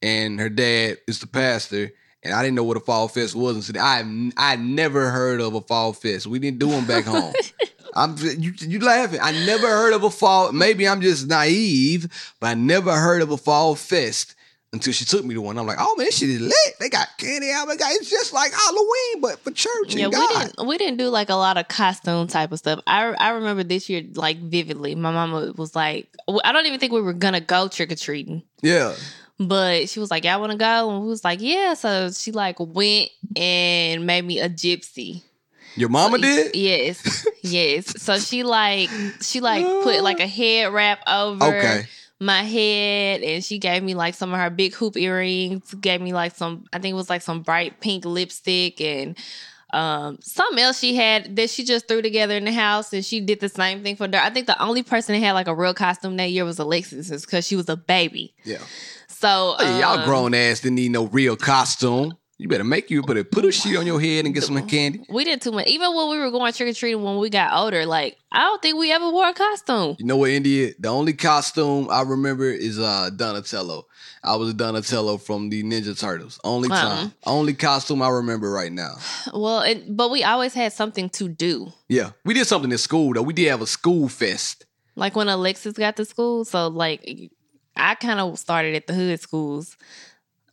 [0.04, 1.90] and her dad is the pastor.
[2.22, 5.54] And I didn't know what a fall fest was until I I never heard of
[5.54, 6.26] a fall fest.
[6.26, 7.34] We didn't do them back home.
[7.94, 9.20] I'm you you laughing.
[9.22, 10.52] I never heard of a fall.
[10.52, 14.34] Maybe I'm just naive, but I never heard of a fall fest
[14.72, 15.56] until she took me to one.
[15.58, 16.74] I'm like, oh man, this shit is lit.
[16.80, 17.68] They got candy out.
[17.68, 20.96] They got it's just like Halloween, but for church and Yeah, we didn't we didn't
[20.96, 22.80] do like a lot of costume type of stuff.
[22.86, 24.94] I I remember this year like vividly.
[24.94, 26.08] My mama was like,
[26.42, 28.42] I don't even think we were gonna go trick or treating.
[28.62, 28.94] Yeah.
[29.38, 32.30] But she was like, "Y'all want to go?" And we was like, "Yeah." So she
[32.32, 35.22] like went and made me a gypsy.
[35.76, 36.54] Your mama did?
[36.54, 38.00] Yes, yes.
[38.00, 41.86] So she like she like put like a head wrap over Okay.
[42.20, 45.74] my head, and she gave me like some of her big hoop earrings.
[45.74, 49.16] Gave me like some, I think it was like some bright pink lipstick and.
[49.74, 53.20] Um, something else she had that she just threw together in the house, and she
[53.20, 54.16] did the same thing for her.
[54.16, 57.10] I think the only person that had like a real costume that year was Alexis,
[57.26, 58.34] because she was a baby.
[58.44, 58.58] Yeah.
[59.08, 62.16] So Hey, y'all um, grown ass didn't need no real costume.
[62.38, 65.04] You better make you better put a sheet on your head and get some candy.
[65.08, 65.66] We did too much.
[65.66, 68.60] Even when we were going trick or treating when we got older, like I don't
[68.60, 69.96] think we ever wore a costume.
[69.98, 70.72] You know what, India?
[70.78, 73.86] The only costume I remember is uh Donatello.
[74.24, 76.40] I was Donatello from the Ninja Turtles.
[76.44, 77.12] Only time.
[77.26, 78.94] Only costume I remember right now.
[79.32, 81.72] Well, it, but we always had something to do.
[81.88, 82.10] Yeah.
[82.24, 83.22] We did something in school though.
[83.22, 84.66] We did have a school fest.
[84.96, 87.30] Like when Alexis got to school, so like
[87.76, 89.76] I kind of started at the hood schools.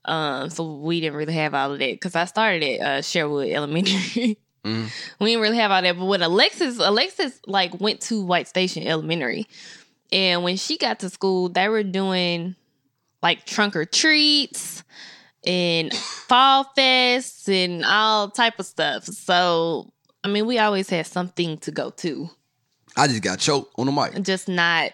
[0.03, 3.49] Um, so we didn't really have all of that because I started at uh, Sherwood
[3.49, 4.38] Elementary.
[4.63, 4.91] Mhm.
[5.19, 5.97] We didn't really have all that.
[5.97, 9.47] But when Alexis, Alexis like went to White Station Elementary,
[10.12, 12.55] and when she got to school, they were doing
[13.21, 14.84] like trunk or treats
[15.45, 19.05] and fall fests and all type of stuff.
[19.05, 19.91] So
[20.23, 22.29] I mean, we always had something to go to,
[22.95, 24.21] I just got choked on the mic.
[24.23, 24.91] just not.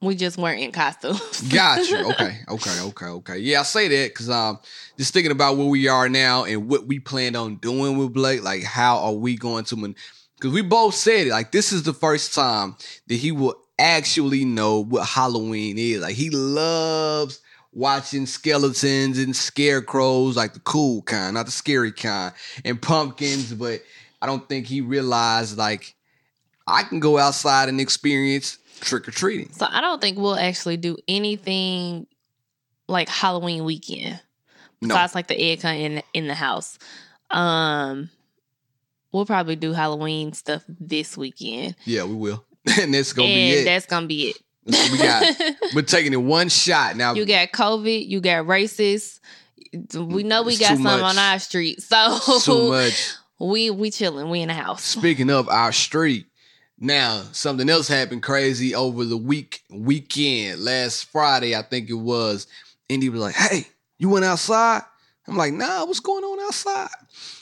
[0.00, 1.40] We just weren't in costumes.
[1.52, 2.04] gotcha.
[2.06, 2.40] Okay.
[2.48, 2.80] Okay.
[2.80, 3.06] Okay.
[3.06, 3.38] Okay.
[3.38, 4.58] Yeah, I say that because um,
[4.98, 8.42] just thinking about where we are now and what we planned on doing with Blake.
[8.42, 9.94] Like, how are we going to?
[10.34, 11.30] Because we both said it.
[11.30, 12.74] Like, this is the first time
[13.06, 16.02] that he will actually know what Halloween is.
[16.02, 17.40] Like, he loves
[17.72, 22.32] watching skeletons and scarecrows, like the cool kind, not the scary kind,
[22.64, 23.52] and pumpkins.
[23.52, 23.82] But
[24.20, 25.94] I don't think he realized like
[26.66, 29.52] I can go outside and experience trick or treating.
[29.52, 32.06] So I don't think we'll actually do anything
[32.88, 34.20] like Halloween weekend.
[34.80, 34.88] No.
[34.88, 36.78] Besides like the egg hunt in in the house.
[37.30, 38.10] Um
[39.12, 41.76] we'll probably do Halloween stuff this weekend.
[41.84, 42.44] Yeah, we will.
[42.80, 43.64] and that's gonna and be it.
[43.64, 44.38] that's gonna be it.
[44.64, 45.24] We got.
[45.74, 47.14] We're taking it one shot now.
[47.14, 49.20] you got COVID, you got racist.
[49.94, 51.02] We know we got too some much.
[51.02, 51.82] on our street.
[51.82, 53.14] So so much.
[53.40, 54.84] we we chilling, we in the house.
[54.84, 56.26] Speaking of our street,
[56.78, 60.60] now something else happened crazy over the week weekend.
[60.60, 62.46] Last Friday, I think it was.
[62.88, 63.66] Indy was like, "Hey,
[63.98, 64.82] you went outside?"
[65.26, 66.90] I'm like, "Nah, what's going on outside?"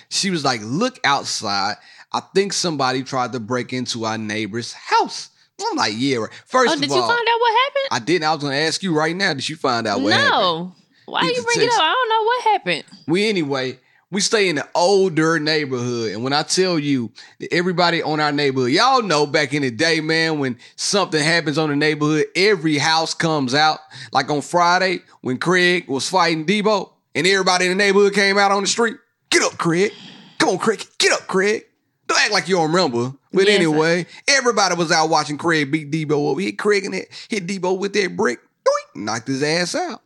[0.09, 1.77] She was like, "Look outside."
[2.13, 5.31] I think somebody tried to break into our neighbor's house.
[5.61, 6.25] I'm like, yeah.
[6.47, 7.89] First Oh, of did all, you find out what happened?
[7.91, 8.25] I didn't.
[8.29, 9.35] I was gonna ask you right now.
[9.35, 10.31] Did you find out what happened?
[10.33, 10.75] no.
[11.07, 11.81] Why Need you to bring it up?
[11.81, 12.85] I don't know what happened.
[13.09, 13.79] We anyway,
[14.13, 16.13] we stay in an older neighborhood.
[16.13, 19.71] And when I tell you that everybody on our neighborhood, y'all know back in the
[19.71, 23.81] day, man, when something happens on the neighborhood, every house comes out.
[24.13, 28.53] Like on Friday, when Craig was fighting Debo, and everybody in the neighborhood came out
[28.53, 28.97] on the street.
[29.31, 29.93] Get up, Craig.
[30.39, 30.87] Come on, Craig.
[30.99, 31.65] Get up, Craig.
[32.11, 33.13] Don't act like you don't remember.
[33.33, 36.41] But Yes, anyway, everybody was out watching Craig beat Debo up.
[36.41, 38.41] Hit Craig and hit Debo with that brick.
[38.65, 40.03] Doink, knocked his ass out.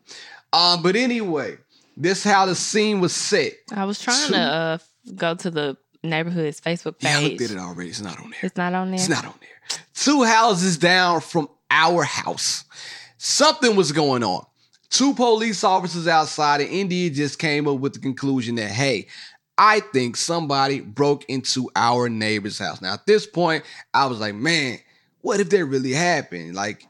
[0.53, 1.57] Um, but anyway,
[1.97, 3.53] this how the scene was set.
[3.75, 4.79] I was trying Two- to uh,
[5.17, 7.41] go to the neighborhood's Facebook Yeah, I page.
[7.41, 7.89] looked at it already.
[7.91, 8.41] It's not on there.
[8.43, 8.95] It's not on there.
[9.01, 9.79] It's not on there.
[9.95, 12.65] Two houses down from our house.
[13.17, 14.45] Something was going on.
[14.91, 19.07] Two police officers outside, and India just came up with the conclusion that, hey,
[19.57, 22.83] I think somebody broke into our neighbor's house.
[22.83, 24.79] Now, at this point, I was like, man,
[25.21, 26.55] what if that really happened?
[26.55, 26.85] Like,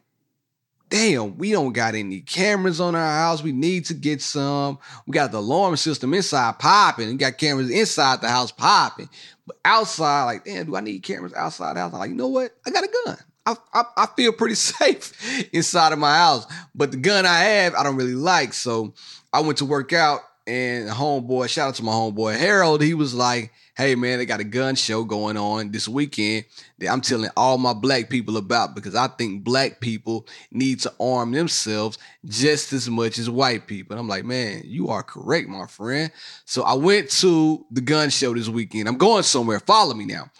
[0.88, 3.42] damn, we don't got any cameras on our house.
[3.42, 4.78] We need to get some.
[5.06, 7.08] We got the alarm system inside popping.
[7.08, 9.10] We got cameras inside the house popping.
[9.46, 11.92] But outside, like, damn, do I need cameras outside the house?
[11.92, 12.52] I'm like, you know what?
[12.66, 13.18] I got a gun.
[13.46, 16.46] I, I, I feel pretty safe inside of my house.
[16.74, 18.54] But the gun I have, I don't really like.
[18.54, 18.94] So
[19.32, 23.14] I went to work out and homeboy, shout out to my homeboy Harold, he was
[23.14, 26.44] like, hey man, they got a gun show going on this weekend
[26.78, 30.92] that I'm telling all my black people about because I think black people need to
[31.00, 33.94] arm themselves just as much as white people.
[33.94, 36.12] And I'm like, man, you are correct, my friend.
[36.44, 38.88] So I went to the gun show this weekend.
[38.88, 39.60] I'm going somewhere.
[39.60, 40.30] Follow me now.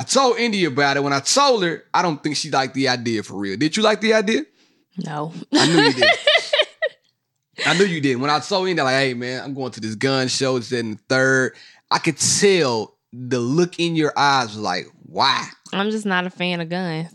[0.00, 1.02] I told India about it.
[1.02, 3.56] When I told her, I don't think she liked the idea for real.
[3.56, 4.46] Did you like the idea?
[4.96, 5.32] No.
[5.52, 6.10] I knew you did.
[7.66, 8.20] I knew you didn't.
[8.20, 10.92] When I told India, like, hey man, I'm going to this gun show, it's in
[10.92, 11.56] the third.
[11.90, 15.48] I could tell the look in your eyes was like, why?
[15.72, 17.12] I'm just not a fan of guns.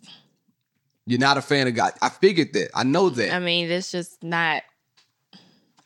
[1.05, 1.93] You're not a fan of God.
[2.01, 2.69] I figured that.
[2.73, 3.34] I know that.
[3.34, 4.63] I mean, it's just not.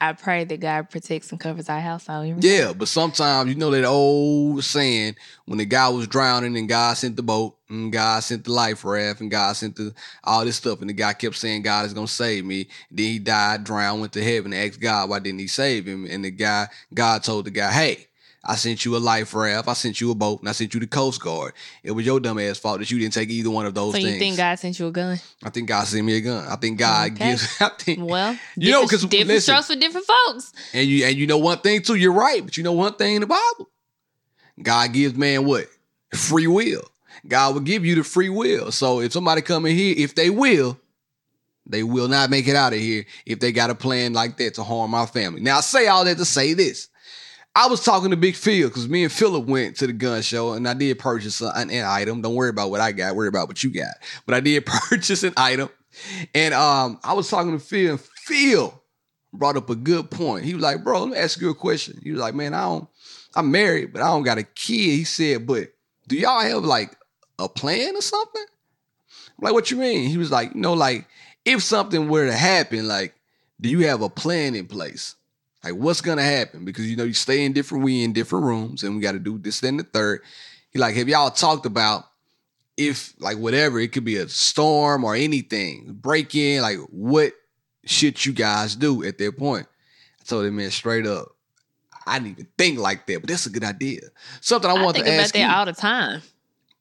[0.01, 2.41] I pray that God protects and covers our household.
[2.41, 6.95] Yeah, but sometimes you know that old saying when the guy was drowning and God
[6.95, 10.55] sent the boat and God sent the life raft and God sent the all this
[10.55, 12.69] stuff and the guy kept saying God is gonna save me.
[12.89, 16.07] Then he died, drowned, went to heaven, asked God why didn't he save him?
[16.09, 18.07] And the guy, God told the guy, Hey,
[18.43, 20.79] I sent you a life raft, I sent you a boat, and I sent you
[20.79, 21.53] the Coast Guard.
[21.83, 23.99] It was your dumb ass fault that you didn't take either one of those So
[23.99, 24.13] things.
[24.13, 25.19] you think God sent you a gun?
[25.43, 26.47] I think God sent me a gun.
[26.47, 27.31] I think God Okay.
[27.31, 29.41] gives I think Well, You know, different- 'cause different listen.
[29.53, 30.53] strokes for different folks.
[30.73, 33.15] And you and you know one thing too, you're right, but you know one thing
[33.15, 33.69] in the Bible.
[34.61, 35.67] God gives man what?
[36.15, 36.83] Free will.
[37.27, 38.71] God will give you the free will.
[38.71, 40.79] So if somebody come in here, if they will,
[41.65, 44.55] they will not make it out of here if they got a plan like that
[44.55, 45.39] to harm our family.
[45.41, 46.88] Now I say all that to say this.
[47.55, 50.53] I was talking to Big Phil because me and Philip went to the gun show
[50.53, 52.21] and I did purchase an, an item.
[52.21, 53.95] Don't worry about what I got, worry about what you got.
[54.25, 55.69] But I did purchase an item.
[56.33, 58.81] And um, I was talking to Phil, and Phil
[59.33, 60.45] brought up a good point.
[60.45, 61.99] He was like, bro, let me ask you a question.
[62.03, 62.87] He was like, man, I don't,
[63.35, 64.95] I'm married, but I don't got a kid.
[64.95, 65.73] He said, but
[66.07, 66.95] do y'all have like
[67.37, 68.45] a plan or something?
[69.37, 70.09] I'm like, what you mean?
[70.09, 71.07] He was like, you know, like
[71.45, 73.15] if something were to happen, like,
[73.61, 75.15] do you have a plan in place?
[75.63, 76.65] Like, what's gonna happen?
[76.65, 79.19] Because you know, you stay in different, we in different rooms, and we got to
[79.19, 80.21] do this, then the third.
[80.71, 82.05] He like, have y'all talked about
[82.77, 86.61] if like whatever it could be a storm or anything break in?
[86.61, 87.33] Like, what
[87.85, 89.67] should you guys do at that point?
[90.21, 91.35] I told him, man, straight up,
[92.05, 94.01] I didn't even think like that, but that's a good idea.
[94.41, 95.53] Something I I, want to about ask that you.
[95.53, 96.21] all the time.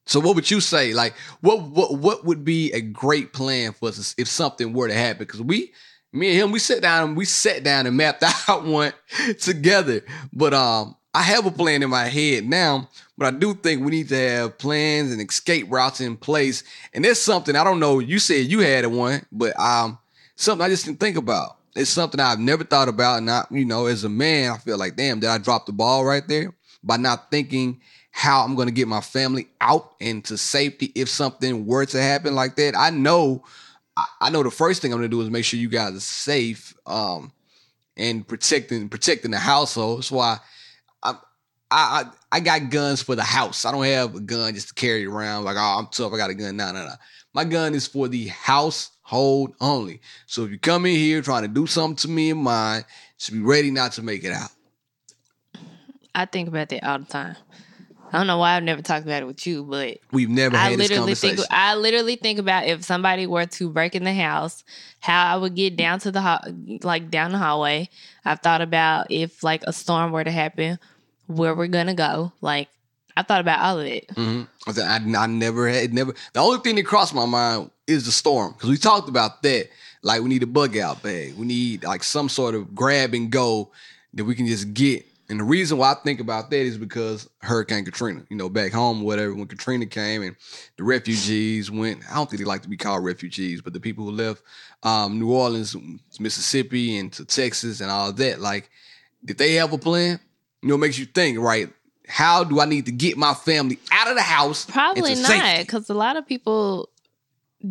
[0.07, 0.95] So what would you say?
[0.95, 4.95] Like what what what would be a great plan for us if something were to
[4.95, 5.19] happen?
[5.19, 5.73] Because we,
[6.13, 8.93] me and him, we sat down and we sat down and mapped out one
[9.41, 10.03] together.
[10.33, 12.89] But um, I have a plan in my head now.
[13.17, 16.63] But I do think we need to have plans and escape routes in place.
[16.95, 17.99] And that's something I don't know.
[17.99, 19.99] You said you had one, but um,
[20.37, 21.57] something I just didn't think about.
[21.75, 23.19] It's something I've never thought about.
[23.19, 25.73] And I, you know, as a man, I feel like, damn, did I drop the
[25.73, 27.81] ball right there by not thinking
[28.13, 32.35] how I'm going to get my family out into safety if something were to happen
[32.35, 32.77] like that.
[32.77, 33.45] I know,
[34.21, 36.75] I, know the first thing I'm to do is make sure you guys are safe,
[36.87, 37.33] um,
[37.97, 39.99] and protecting protecting the household.
[39.99, 40.39] That's why
[41.03, 41.17] I, I
[41.71, 43.65] I I got guns for the house.
[43.65, 46.13] I don't have a gun just to carry around like oh I'm tough.
[46.13, 46.57] I got a gun.
[46.57, 46.95] No no no.
[47.35, 50.01] My gun is for the household only.
[50.27, 52.85] So if you come in here trying to do something to me and mine,
[53.19, 54.51] just be ready not to make it out.
[56.15, 57.37] I think about that all the time.
[58.13, 60.71] I don't know why I've never talked about it with you, but We've never I
[60.71, 61.37] literally conversation.
[61.37, 64.65] think I literally think about if somebody were to break in the house,
[65.01, 67.89] how I would get down to the ho- like down the hallway.
[68.25, 70.79] I've thought about if like a storm were to happen,
[71.27, 72.33] where we're gonna go.
[72.41, 72.69] Like
[73.17, 74.11] I thought about all of it.
[74.13, 76.15] hmm I, said, I, I never had never.
[76.33, 79.69] The only thing that crossed my mind is the storm because we talked about that.
[80.03, 81.35] Like we need a bug out bag.
[81.35, 83.71] We need like some sort of grab and go
[84.15, 85.05] that we can just get.
[85.31, 88.23] And the reason why I think about that is because Hurricane Katrina.
[88.31, 89.35] You know, back home, whatever.
[89.35, 90.35] When Katrina came and
[90.77, 92.01] the refugees went.
[92.11, 94.43] I don't think they like to be called refugees, but the people who left
[94.83, 95.77] um, New Orleans,
[96.19, 98.41] Mississippi, and to Texas and all that.
[98.41, 98.71] Like,
[99.25, 100.19] did they have a plan?
[100.63, 101.69] You know, it makes you think, right?
[102.09, 104.65] How do I need to get my family out of the house?
[104.65, 106.89] Probably not, because a lot of people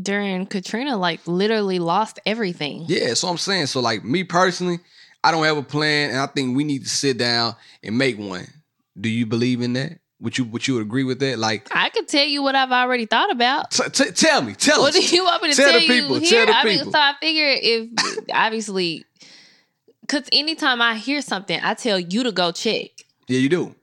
[0.02, 2.86] during Katrina like literally lost everything.
[2.88, 3.66] Yeah, so I'm saying.
[3.68, 4.80] So like me personally,
[5.24, 8.18] I don't have a plan, and I think we need to sit down and make
[8.18, 8.48] one.
[9.00, 10.00] Do you believe in that?
[10.20, 11.38] Would you would you agree with that?
[11.38, 13.70] Like, I could tell you what I've already thought about.
[13.72, 15.10] t- t- tell me, tell What us.
[15.10, 16.46] do you want me to Tell tell, the people, you tell here?
[16.48, 16.92] the I mean, people.
[16.94, 19.06] so I figure if obviously,
[20.02, 22.90] because anytime I hear something, I tell you to go check.
[23.28, 23.76] Yeah, you do,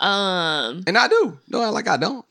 [0.00, 1.38] Um, and I do.
[1.48, 2.24] No, like I don't.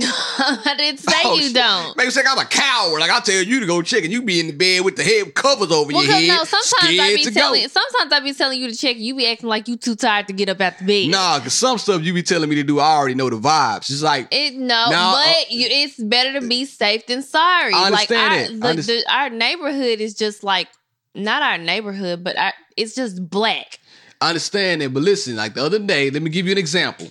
[0.38, 1.54] I didn't say Oh, you shit.
[1.54, 1.96] don't.
[1.96, 3.00] Make think I'm a coward.
[3.00, 5.02] Like I tell you to go check, and you be in the bed with the
[5.04, 7.62] head covers over Well, your head, no, sometimes I be telling.
[7.62, 7.68] go.
[7.68, 8.96] Sometimes I be telling you to check.
[8.96, 11.10] You be acting like you too tired to get up out the bed.
[11.10, 13.90] Nah, cause some stuff you be telling me to do, I already know the vibes.
[13.90, 17.72] It's like It no, No, but uh, you, it's better to be safe than sorry.
[17.74, 18.68] I like understand our, that.
[18.68, 20.68] I the, the, our neighborhood is just like
[21.14, 23.78] not our neighborhood, but our, it's just black.
[24.20, 27.08] I understand that, but listen, like the other day, let me give you an example.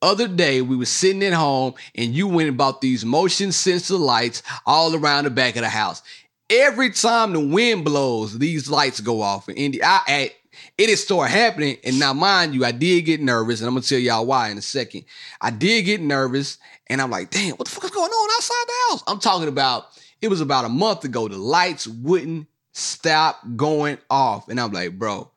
[0.00, 3.52] The other day, we were sitting at home and you went and bought these motion
[3.52, 6.02] sensor lights all around the back of the house.
[6.50, 9.48] Every time the wind blows, these lights go off.
[9.48, 10.32] And I at
[10.76, 11.76] it is start happening.
[11.84, 14.58] And now, mind you, I did get nervous, and I'm gonna tell y'all why in
[14.58, 15.04] a second.
[15.40, 16.58] I did get nervous,
[16.88, 19.02] and I'm like, damn, what the fuck is going on outside the house?
[19.06, 19.86] I'm talking about
[20.20, 21.28] it was about a month ago.
[21.28, 24.48] The lights wouldn't stop going off.
[24.48, 25.30] And I'm like, bro,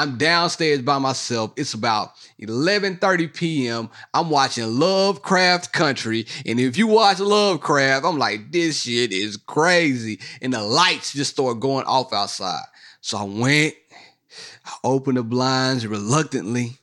[0.00, 1.52] I'm downstairs by myself.
[1.56, 3.90] It's about 11:30 p.m.
[4.14, 10.18] I'm watching Lovecraft Country, and if you watch Lovecraft, I'm like, this shit is crazy.
[10.40, 12.64] And the lights just start going off outside.
[13.02, 13.74] So I went,
[14.64, 16.78] I opened the blinds reluctantly,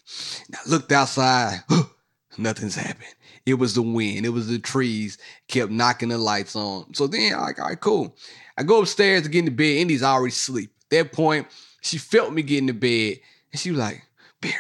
[0.46, 1.64] and I looked outside.
[2.38, 3.16] Nothing's happened.
[3.48, 4.28] It was the wind.
[4.28, 6.94] It was the trees kept knocking the lights on.
[6.94, 8.16] So then, like, all right, cool.
[8.56, 9.82] I go upstairs to get in the bed.
[9.82, 10.70] Indy's already asleep.
[10.84, 11.48] At that point,
[11.82, 13.20] she felt me get in the bed,
[13.52, 14.04] and she was like,
[14.42, 14.54] Barry,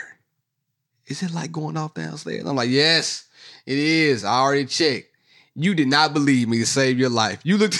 [1.07, 2.45] is it like going off downstairs?
[2.45, 3.25] I'm like, yes,
[3.65, 4.23] it is.
[4.23, 5.07] I already checked.
[5.55, 7.39] You did not believe me to save your life.
[7.43, 7.77] You looked,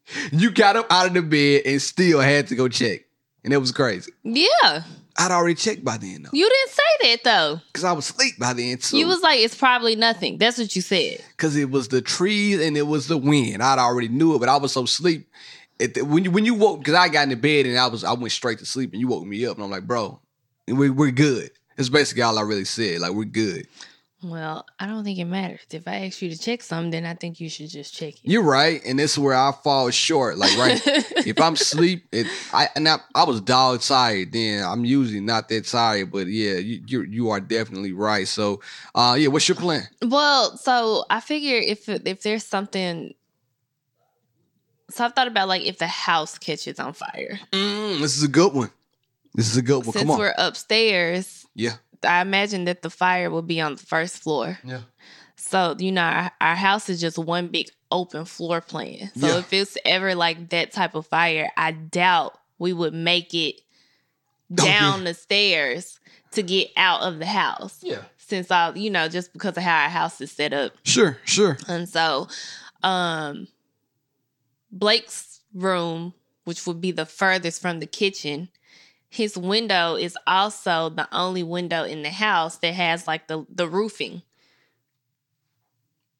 [0.32, 3.02] you got up out of the bed and still had to go check.
[3.44, 4.12] And it was crazy.
[4.22, 4.82] Yeah,
[5.16, 7.60] I'd already checked by then, though, you didn't say that though.
[7.72, 8.98] because I was asleep by then, too.
[8.98, 10.38] You was like, it's probably nothing.
[10.38, 11.18] That's what you said.
[11.36, 13.62] because it was the trees and it was the wind.
[13.62, 15.28] I'd already knew it, but I was so asleep.
[15.78, 18.04] It, when you when you woke, because I got in the bed and I was
[18.04, 20.20] I went straight to sleep, and you woke me up, and I'm like, bro,
[20.66, 21.50] we we're good.
[21.76, 23.00] It's basically all I really said.
[23.00, 23.66] Like we're good.
[24.24, 25.60] Well, I don't think it matters.
[25.72, 28.20] If I ask you to check something, then I think you should just check it.
[28.22, 30.38] You're right, and this is where I fall short.
[30.38, 30.80] Like right,
[31.26, 34.32] if I'm asleep, it I and I, I was dog tired.
[34.32, 38.28] Then I'm usually not that tired, but yeah, you you you are definitely right.
[38.28, 38.60] So,
[38.94, 39.88] uh, yeah, what's your plan?
[40.02, 43.14] Well, so I figure if if there's something,
[44.92, 47.38] so I've thought about like if the house catches on fire.
[47.52, 48.70] Mm, this is a good one.
[49.34, 49.92] This is a good one.
[49.92, 51.74] Since Come on, we're upstairs, yeah,
[52.06, 54.58] I imagine that the fire will be on the first floor.
[54.64, 54.80] yeah.
[55.36, 59.10] So you know, our, our house is just one big open floor plan.
[59.16, 59.38] So Yeah.
[59.38, 63.56] if it's ever like that type of fire, I doubt we would make it
[64.52, 65.98] Oh, down the stairs
[66.32, 67.78] to get out of the house.
[67.82, 68.02] Yeah.
[68.18, 70.72] Since I, you know, just because of how our house is set up.
[70.84, 71.56] Sure, sure.
[71.68, 72.28] And so,
[72.82, 73.48] um,
[74.72, 78.48] Blake's room, which would be the furthest from the kitchen,
[79.08, 83.68] his window is also the only window in the house that has like the the
[83.68, 84.22] roofing.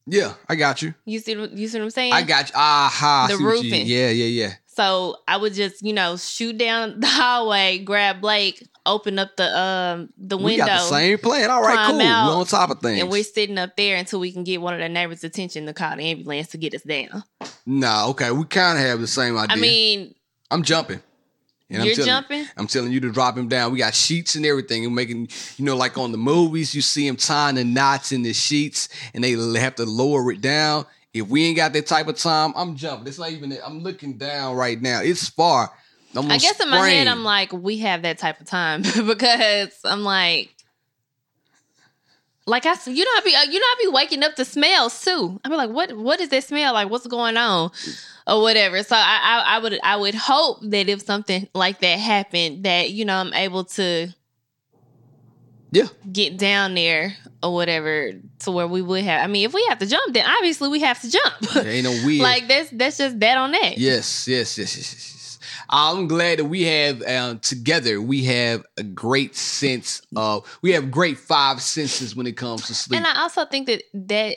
[0.06, 0.94] Yeah, I got you.
[1.04, 2.12] You see, what- you see what I'm saying?
[2.12, 2.54] I got you.
[2.56, 3.26] Ah, Aha.
[3.28, 3.86] The see what you- roofing.
[3.86, 4.54] Yeah, yeah, yeah.
[4.74, 9.58] So I would just, you know, shoot down the hallway, grab Blake, open up the
[9.58, 11.50] um the We window, got the same plan.
[11.50, 12.00] All right, cool.
[12.00, 13.00] out, We're on top of things.
[13.02, 15.72] and we're sitting up there until we can get one of the neighbors' attention to
[15.74, 17.22] call the ambulance to get us down.
[17.66, 18.30] nah, okay.
[18.30, 19.56] We kind of have the same idea.
[19.56, 20.14] I mean,
[20.50, 21.00] I'm jumping.
[21.70, 22.46] And you're telling, jumping.
[22.58, 23.72] I'm telling you to drop him down.
[23.72, 24.84] We got sheets and everything.
[24.84, 28.22] And making, you know, like on the movies, you see him tying the knots in
[28.22, 30.84] the sheets and they have to lower it down.
[31.14, 33.06] If we ain't got that type of time, I'm jumping.
[33.06, 35.00] It's not even, I'm looking down right now.
[35.02, 35.70] It's far.
[36.14, 37.06] I'm I guess in my head.
[37.06, 40.50] I'm like, we have that type of time because I'm like,
[42.46, 45.04] like I, you know, I be, uh, you know, I be waking up to smells
[45.04, 45.40] too.
[45.44, 46.74] I be like, what, what is that smell?
[46.74, 47.70] Like, what's going on,
[48.26, 48.82] or whatever.
[48.82, 52.90] So I, I, I would, I would hope that if something like that happened, that
[52.90, 54.08] you know, I'm able to
[55.72, 55.86] Yeah.
[56.12, 59.24] get down there or whatever to where we would have.
[59.24, 61.38] I mean, if we have to jump, then obviously we have to jump.
[61.54, 62.22] There ain't no weird.
[62.22, 63.78] like that's that's just that on that.
[63.78, 65.12] Yes, yes, yes, yes, yes.
[65.14, 65.38] yes.
[65.70, 68.00] I'm glad that we have um, together.
[68.00, 70.46] We have a great sense of.
[70.60, 72.98] We have great five senses when it comes to sleep.
[72.98, 74.36] And I also think that that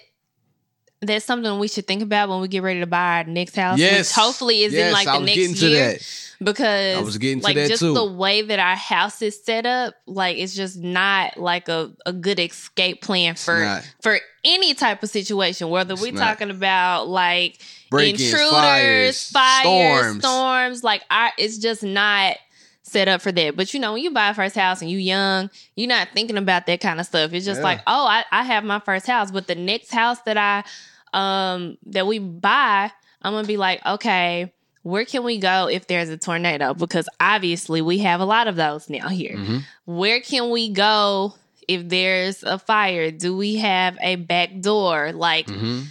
[1.01, 3.77] that's something we should think about when we get ready to buy our next house.
[3.77, 5.97] yes, which hopefully is yes, in like the next year.
[6.43, 7.93] Because I was getting to like that just too.
[7.93, 12.11] the way that our house is set up, like it's just not like a, a
[12.11, 15.69] good escape plan for for any type of situation.
[15.69, 20.19] Whether we're talking about like Break-ins, intruders, fires, fires, storms.
[20.19, 22.35] storms, like our, it's just not
[22.87, 23.55] set up for that.
[23.57, 26.37] But you know, when you buy a first house and you young, you're not thinking
[26.37, 27.33] about that kind of stuff.
[27.33, 27.63] It's just Yeah.
[27.65, 30.63] like, oh, I, I have my first house, but the next house that I
[31.17, 32.91] um that we buy,
[33.23, 36.75] I'm gonna be like, okay, where can we go if there's a tornado?
[36.75, 39.35] Because obviously we have a lot of those now here.
[39.35, 39.63] Mhm.
[39.85, 41.33] Where can we go
[41.67, 43.09] if there's a fire?
[43.09, 45.11] Do we have a back door?
[45.11, 45.85] Like Mhm.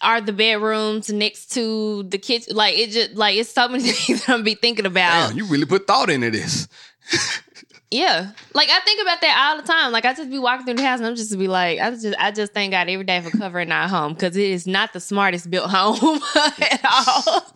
[0.00, 2.56] Are the bedrooms next to the kitchen?
[2.56, 5.28] Like it just like it's so many things that I'm be thinking about.
[5.28, 6.68] Damn, you really put thought into this.
[7.90, 9.92] Yeah, like I think about that all the time.
[9.92, 12.14] Like I just be walking through the house and I'm just be like, I just
[12.18, 15.00] I just thank God every day for covering our home because it is not the
[15.00, 17.46] smartest built home at all.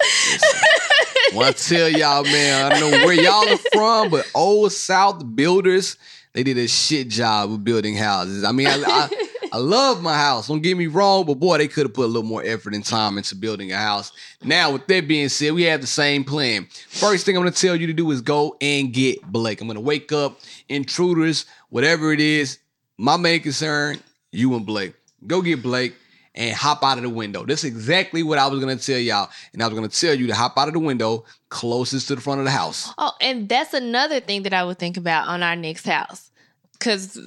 [1.34, 5.22] Well, I tell y'all, man, I don't know where y'all are from, but old South
[5.36, 5.98] builders,
[6.32, 8.42] they did a shit job of building houses.
[8.42, 10.48] I mean, I, I, I love my house.
[10.48, 12.82] Don't get me wrong, but boy, they could have put a little more effort and
[12.82, 14.10] time into building a house.
[14.42, 16.66] Now, with that being said, we have the same plan.
[16.88, 19.60] First thing I'm to tell you to do is go and get Blake.
[19.60, 20.40] I'm to wake up
[20.70, 22.60] intruders, whatever it is.
[22.96, 23.98] My main concern,
[24.30, 24.94] you and Blake.
[25.26, 25.96] Go get Blake
[26.34, 27.44] and hop out of the window.
[27.44, 29.28] That's exactly what I was gonna tell y'all.
[29.52, 32.22] And I was gonna tell you to hop out of the window closest to the
[32.22, 32.90] front of the house.
[32.96, 36.30] oh, and that's another thing that I would think about on our next house
[36.72, 37.18] because.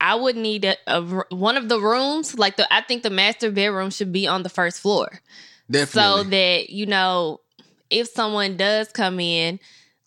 [0.00, 1.02] I would need a, a
[1.34, 4.48] one of the rooms, like the I think the master bedroom should be on the
[4.48, 5.20] first floor.
[5.86, 7.40] so that you know
[7.90, 9.58] if someone does come in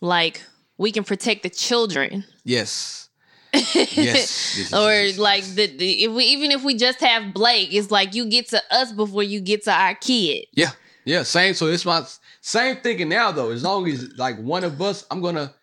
[0.01, 0.41] like
[0.77, 3.09] we can protect the children yes.
[3.53, 3.95] Yes.
[3.95, 5.17] yes, or yes.
[5.17, 8.47] like the, the if we even if we just have blake it's like you get
[8.49, 10.71] to us before you get to our kid Yeah.
[11.05, 11.23] Yeah.
[11.23, 11.53] Same.
[11.53, 12.05] So it's my
[12.41, 13.49] same thinking now though.
[13.51, 15.53] As long as like one of us, I'm gonna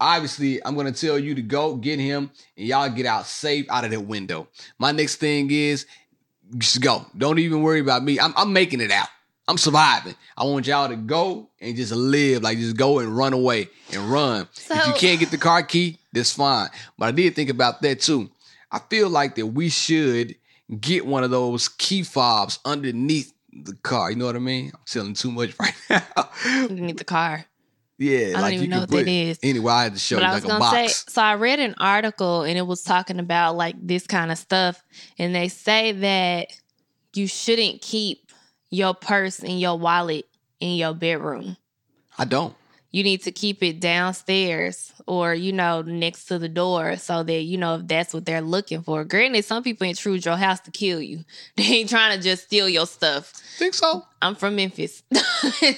[0.00, 3.84] obviously I'm gonna tell you to go get him and y'all get out safe out
[3.84, 4.48] of that window.
[4.78, 5.86] My next thing is
[6.58, 7.06] just go.
[7.16, 8.20] Don't even worry about me.
[8.20, 9.08] I'm, I'm making it out.
[9.48, 10.14] I'm surviving.
[10.36, 14.10] I want y'all to go and just live, like just go and run away and
[14.10, 14.48] run.
[14.56, 16.68] if you can't get the car key, that's fine.
[16.98, 18.28] But I did think about that too.
[18.72, 20.34] I feel like that we should
[20.80, 24.10] get one of those key fobs underneath the car.
[24.10, 24.72] You know what I mean?
[24.74, 26.28] I'm telling too much right now.
[26.44, 27.46] underneath the car
[27.98, 29.38] yeah, I don't like even you know what put that is.
[29.42, 31.04] Anyway, I had to show but you i was like a gonna say box.
[31.08, 34.82] so i read an article and it was talking about like this kind of stuff
[35.18, 36.48] and they say that
[37.14, 38.30] you shouldn't keep
[38.70, 40.26] your purse and your wallet
[40.60, 41.56] in your bedroom
[42.18, 42.54] I don't.
[42.96, 47.42] You need to keep it downstairs or you know next to the door so that
[47.42, 50.70] you know if that's what they're looking for granted some people intrude your house to
[50.70, 51.18] kill you
[51.56, 54.02] they ain't trying to just steal your stuff Think so?
[54.22, 55.02] i'm from memphis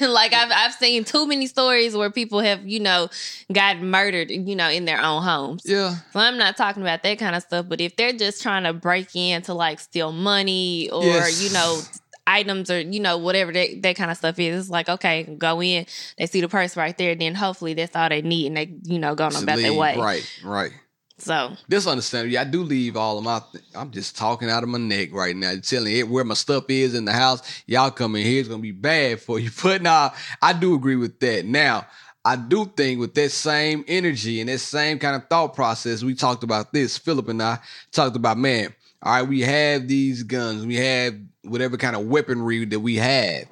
[0.01, 3.09] like I've, I've seen too many stories where people have you know
[3.53, 5.97] gotten murdered you know in their own homes Yeah.
[6.13, 8.73] so i'm not talking about that kind of stuff but if they're just trying to
[8.73, 11.43] break in to like steal money or Yes.
[11.43, 11.81] you know
[12.29, 15.61] items or you know whatever that, that kind of stuff is it's like okay go
[15.63, 15.87] in
[16.19, 18.99] they see the purse right there then hopefully that's all they need and they you
[18.99, 20.73] know going on about their way Right, right.
[21.17, 22.33] so This understandable.
[22.33, 23.41] Yeah, I do leave all of my.
[23.75, 26.95] I'm just talking out of my neck right now, telling it where my stuff is
[26.95, 27.43] in the house.
[27.67, 29.51] Y'all come in here, it's gonna be bad for you.
[29.63, 30.11] But nah,
[30.41, 31.45] I do agree with that.
[31.47, 31.87] Now,
[32.25, 36.15] I do think with that same energy and that same kind of thought process, we
[36.15, 36.99] talked about this.
[36.99, 37.59] Philip and I
[37.91, 38.75] talked about, man.
[39.03, 41.15] All right, we have these guns, we have
[41.49, 43.45] whatever kind of weaponry that we have.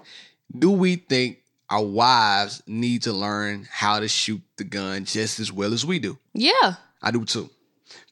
[0.57, 1.38] Do we think
[1.68, 5.99] our wives need to learn how to shoot the gun just as well as we
[5.99, 6.18] do?
[6.34, 7.51] yeah I do too.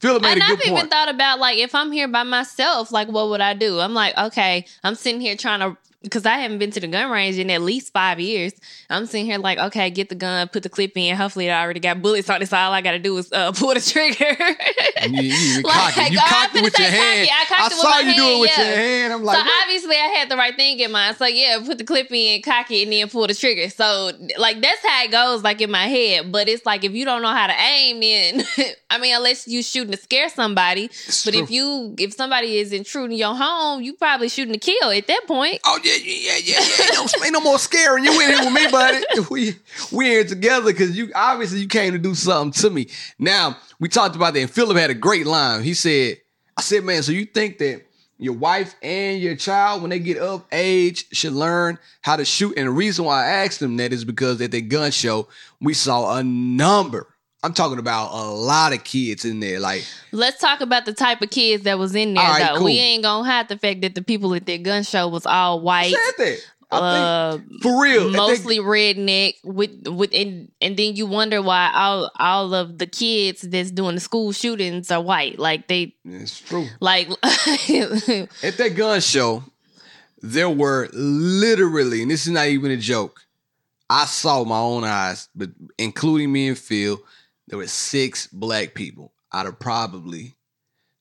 [0.00, 3.08] Philip made and I've good even thought about like if I'm here by myself, like
[3.08, 3.80] what would I do?
[3.80, 7.10] I'm like, okay, I'm sitting here trying to because I haven't been to the gun
[7.10, 8.52] range in at least five years.
[8.90, 11.16] I'm sitting here like, okay, get the gun, put the clip in.
[11.16, 13.50] Hopefully, I already got bullets on it, so all I got to do is uh,
[13.52, 14.36] pull the trigger.
[15.10, 16.12] You, Like, cocked it.
[16.12, 17.28] You cocked it with your hand.
[17.30, 18.68] I it saw you do it with yeah.
[18.68, 19.12] your hand.
[19.14, 19.62] I'm so like, what?
[19.62, 21.16] obviously, I had the right thing in mind.
[21.16, 23.68] So yeah, put the clip in, cock it, and then pull the trigger.
[23.70, 26.30] So like that's how it goes, like in my head.
[26.30, 28.44] But it's like if you don't know how to aim, then
[28.90, 30.84] I mean, unless you shooting to scare somebody.
[30.84, 31.42] It's But true.
[31.42, 35.22] if you if somebody is intruding your home, you probably shooting to kill at that
[35.26, 35.60] point.
[35.64, 37.24] oh yeah, yeah, yeah, yeah, yeah.
[37.24, 39.04] Ain't no, more scaring you in here with me, buddy.
[39.30, 39.56] We
[39.92, 42.88] we here together because you obviously you came to do something to me.
[43.18, 45.62] Now we talked about that, and Philip had a great line.
[45.62, 46.18] He said,
[46.56, 47.82] "I said, man, so you think that
[48.18, 52.54] your wife and your child, when they get of age, should learn how to shoot?"
[52.56, 55.28] And the reason why I asked them that is because at the gun show
[55.60, 57.08] we saw a number.
[57.44, 61.20] I'm talking about a lot of kids in there, like Let's talk about the type
[61.20, 62.56] of kids that was in there, right, though.
[62.56, 62.64] cool.
[62.64, 65.60] We ain't gonna hide the fact that the people at that gun show was all
[65.60, 66.38] white, said that.
[66.72, 69.34] I uh, think, for real, think- mostly redneck.
[69.44, 73.94] With with and, and then you wonder why all all of the kids that's doing
[73.96, 75.38] the school shootings are white.
[75.38, 76.66] Like they it's true.
[76.80, 79.44] like At that gun show,
[80.22, 83.20] there were literally, and this is not even a joke.
[83.90, 86.98] I saw my own eyes, but including me and Phil,
[87.54, 90.34] there were six black people out of probably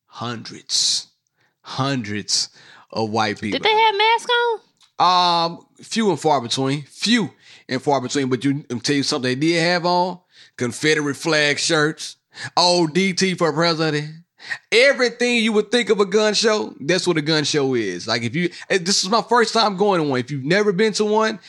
[0.05, 1.07] hundreds,
[1.61, 2.49] hundreds
[2.91, 3.57] of white people.
[3.57, 4.31] did they have masks
[4.99, 5.55] on?
[5.55, 6.83] Um, few and far between.
[6.83, 7.31] Few
[7.67, 8.29] and far between.
[8.29, 10.19] But you I'm tell you something they did have on
[10.55, 12.17] Confederate flag shirts.
[12.55, 14.11] Oh, DT for president.
[14.71, 18.07] Everything you would think of a gun show, that's what a gun show is.
[18.07, 20.19] Like if you, eh, this is my first time going to one.
[20.19, 21.39] If you've never been to one,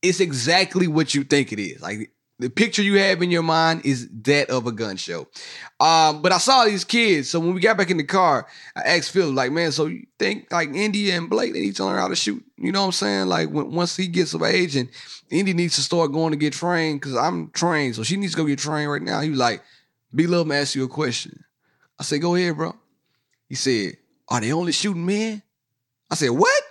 [0.00, 1.82] it's exactly what you think it is.
[1.82, 5.28] Like the picture you have in your mind is that of a gun show.
[5.78, 7.30] Um, but I saw these kids.
[7.30, 10.06] So when we got back in the car, I asked Phil, like, man, so you
[10.18, 12.44] think like India and Blake, they need to learn how to shoot?
[12.58, 13.26] You know what I'm saying?
[13.28, 14.88] Like when, once he gets of age and
[15.30, 18.38] Indy needs to start going to get trained, because I'm trained, so she needs to
[18.38, 19.20] go get trained right now.
[19.20, 19.62] He was like,
[20.14, 21.44] B Love, ask you a question.
[21.98, 22.74] I said, go ahead, bro.
[23.48, 23.96] He said,
[24.28, 25.42] are they only shooting men?
[26.10, 26.62] I said, what?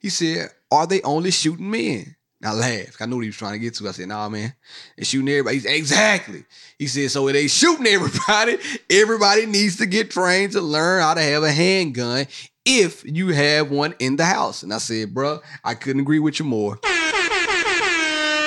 [0.00, 2.16] He said, are they only shooting men?
[2.44, 3.00] I laughed.
[3.00, 3.88] I knew what he was trying to get to.
[3.88, 4.52] I said, nah, man.
[4.96, 5.60] They're shooting everybody.
[5.60, 6.44] Said, exactly.
[6.78, 8.58] He said, so it ain't shooting everybody,
[8.90, 12.26] everybody needs to get trained to learn how to have a handgun
[12.64, 14.62] if you have one in the house.
[14.62, 16.78] And I said, bro, I couldn't agree with you more.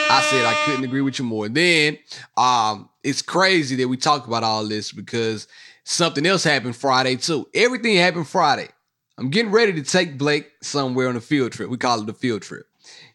[0.07, 1.49] I said I couldn't agree with you more.
[1.49, 1.97] Then
[2.37, 5.47] um, it's crazy that we talk about all this because
[5.83, 7.47] something else happened Friday too.
[7.53, 8.69] Everything happened Friday.
[9.17, 11.69] I'm getting ready to take Blake somewhere on a field trip.
[11.69, 12.65] We call it a field trip.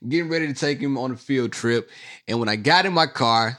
[0.06, 1.90] Getting ready to take him on a field trip.
[2.26, 3.58] And when I got in my car,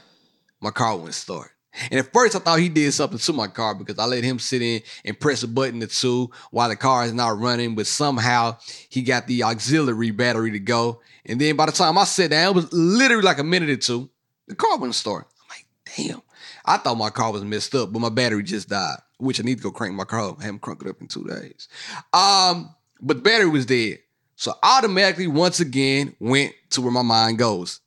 [0.60, 1.50] my car wouldn't start.
[1.90, 4.38] And at first I thought he did something to my car because I let him
[4.38, 7.86] sit in and press a button or two while the car is not running, but
[7.86, 8.58] somehow
[8.90, 11.00] he got the auxiliary battery to go.
[11.24, 13.76] And then by the time I sat down, it was literally like a minute or
[13.76, 14.10] two,
[14.48, 15.26] the car wouldn't start.
[15.40, 16.22] I'm like, damn.
[16.64, 19.58] I thought my car was messed up, but my battery just died, which I need
[19.58, 20.40] to go crank my car up.
[20.40, 21.68] I haven't cranked it up in two days.
[22.12, 23.98] Um, but the battery was dead.
[24.42, 27.78] So automatically once again went to where my mind goes.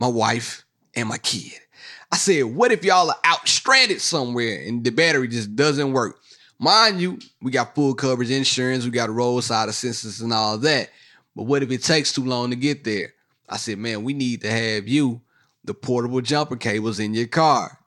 [0.00, 0.64] My wife
[0.96, 1.52] and my kid.
[2.10, 6.18] I said, what if y'all are out stranded somewhere and the battery just doesn't work?
[6.58, 10.90] Mind you, we got full coverage insurance, we got roadside assistance and all that.
[11.36, 13.12] But what if it takes too long to get there?
[13.48, 15.20] I said, man, we need to have you
[15.62, 17.78] the portable jumper cables in your car.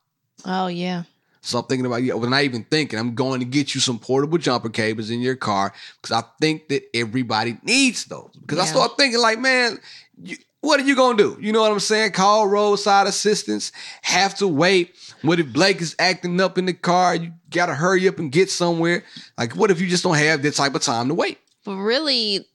[0.46, 1.04] Oh yeah.
[1.46, 2.18] So I'm thinking about you.
[2.18, 2.98] Well, not even thinking.
[2.98, 6.70] I'm going to get you some portable jumper cables in your car because I think
[6.70, 8.32] that everybody needs those.
[8.40, 9.78] Because I start thinking like, man,
[10.22, 11.38] you, what are you gonna do?
[11.42, 12.14] You know what I'm saying?
[12.14, 13.74] Call roadside assistance.
[14.04, 14.96] Have to wait.
[15.22, 17.16] What if Blake is acting up in the car?
[17.16, 19.04] You gotta hurry up and get somewhere.
[19.38, 21.40] Like, what if you just don't have that type of time to wait?
[21.66, 22.48] But really,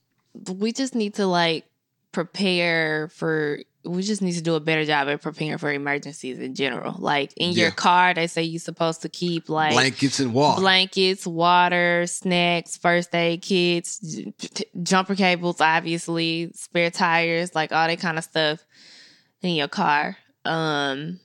[0.51, 1.65] we just need to like
[2.11, 3.59] prepare for.
[3.85, 6.95] We just need to do a better job at preparing for emergencies in general.
[6.99, 7.63] Like in Yeah.
[7.63, 10.59] your car, they say you're supposed to keep like Blankets and water.
[10.61, 14.33] blankets, water, snacks, first aid kits, j-
[14.83, 18.59] jumper cables, obviously, spare tires, like all that kind of stuff
[19.41, 20.17] in your car.
[20.43, 21.19] Um,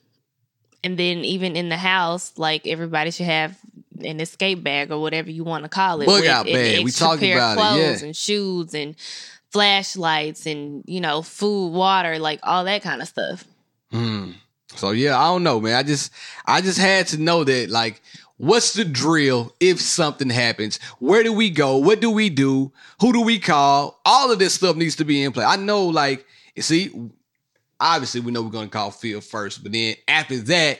[0.83, 3.57] and then even in the house, like everybody should have
[4.03, 6.05] an escape bag or whatever you want to call it.
[6.05, 6.79] Bug out bag.
[6.79, 7.87] We extra talked pair of about it, yeah.
[7.87, 8.95] clothes and shoes and
[9.55, 13.45] flashlights and you know food, water, like all that kind of stuff.
[13.89, 14.31] Hmm.
[14.75, 15.75] So yeah, I don't know, man.
[15.75, 16.11] I just
[16.45, 18.01] I just had to know that like
[18.35, 20.77] what's the drill if something happens?
[20.99, 21.77] Where do we go?
[21.77, 22.73] What do we do?
[22.99, 24.01] Who do we call?
[24.03, 25.45] All of this stuff needs to be in play.
[25.45, 26.91] I know like you see
[27.79, 30.79] obviously we know we're to call Phil first, but then after that,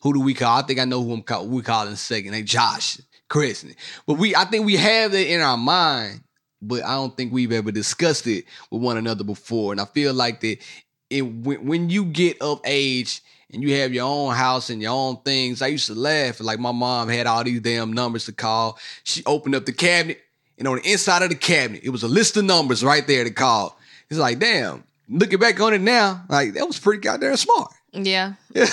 [0.00, 0.58] who do we call?
[0.58, 2.32] I think I know who I'm call, we call in second.
[2.32, 3.64] Hey Josh, Chris.
[4.04, 6.22] But we I think we have that in our mind,
[6.68, 9.72] but I don't think we've ever discussed it with one another before.
[9.72, 10.58] And I feel like that
[11.10, 13.20] it when, when you get of age
[13.52, 16.40] and you have your own house and your own things, I used to laugh.
[16.40, 18.78] Like my mom had all these damn numbers to call.
[19.04, 20.20] She opened up the cabinet,
[20.58, 23.22] and on the inside of the cabinet, it was a list of numbers right there
[23.24, 23.78] to call.
[24.10, 27.72] It's like, damn, looking back on it now, like that was pretty goddamn smart.
[27.92, 28.64] Yeah, yeah.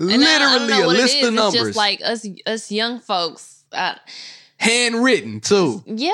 [0.00, 1.28] And I- I don't literally a list is.
[1.28, 1.54] of numbers.
[1.54, 3.64] It's just like us, us young folks.
[3.72, 3.98] I,
[4.58, 5.82] handwritten too.
[5.86, 6.12] Yeah.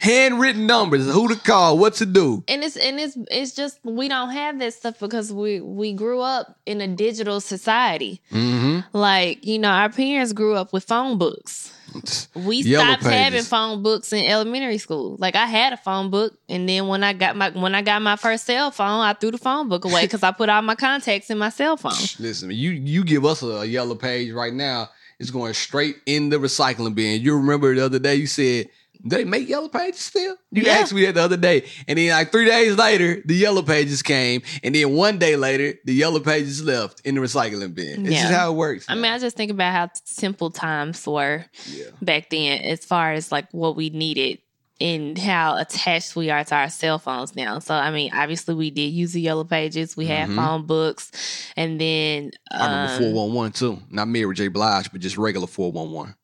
[0.00, 2.42] Handwritten numbers, who to call, what to do.
[2.48, 6.20] And it's and it's it's just we don't have that stuff because we we grew
[6.20, 8.22] up in a digital society.
[8.32, 8.96] Mm-hmm.
[8.96, 11.72] Like, you know, our parents grew up with phone books.
[12.34, 15.16] We Yellow stopped having phone books in elementary school.
[15.18, 18.00] Like I had a phone book, and then when I got my when I got
[18.00, 20.76] my first cell phone, I threw the phone book away because I put all my
[20.76, 21.92] contacts in my cell phone.
[22.18, 24.88] Listen, you you give us a yellow page right now,
[25.20, 27.20] it's going straight in the recycling bin.
[27.20, 28.68] You remember the other day you said,
[29.02, 30.36] they make yellow pages still?
[30.50, 30.72] You Yeah.
[30.72, 31.64] asked me that the other day.
[31.88, 34.42] And then like three days later, the yellow pages came.
[34.62, 38.04] And then one day later, the yellow pages left in the recycling bin.
[38.06, 38.22] It's Yeah.
[38.22, 38.84] just how it works.
[38.88, 41.84] I mean, I just think about how simple times were yeah.
[42.02, 44.38] back then, as far as like what we needed
[44.80, 47.58] and how attached we are to our cell phones now.
[47.58, 49.96] So, I mean, obviously, we did use the yellow pages.
[49.96, 50.36] We had Mhm.
[50.36, 51.10] phone books,
[51.56, 53.82] and then I remember um, 411 too.
[53.90, 54.48] Not Mary J.
[54.48, 56.14] Blige, but just regular 411.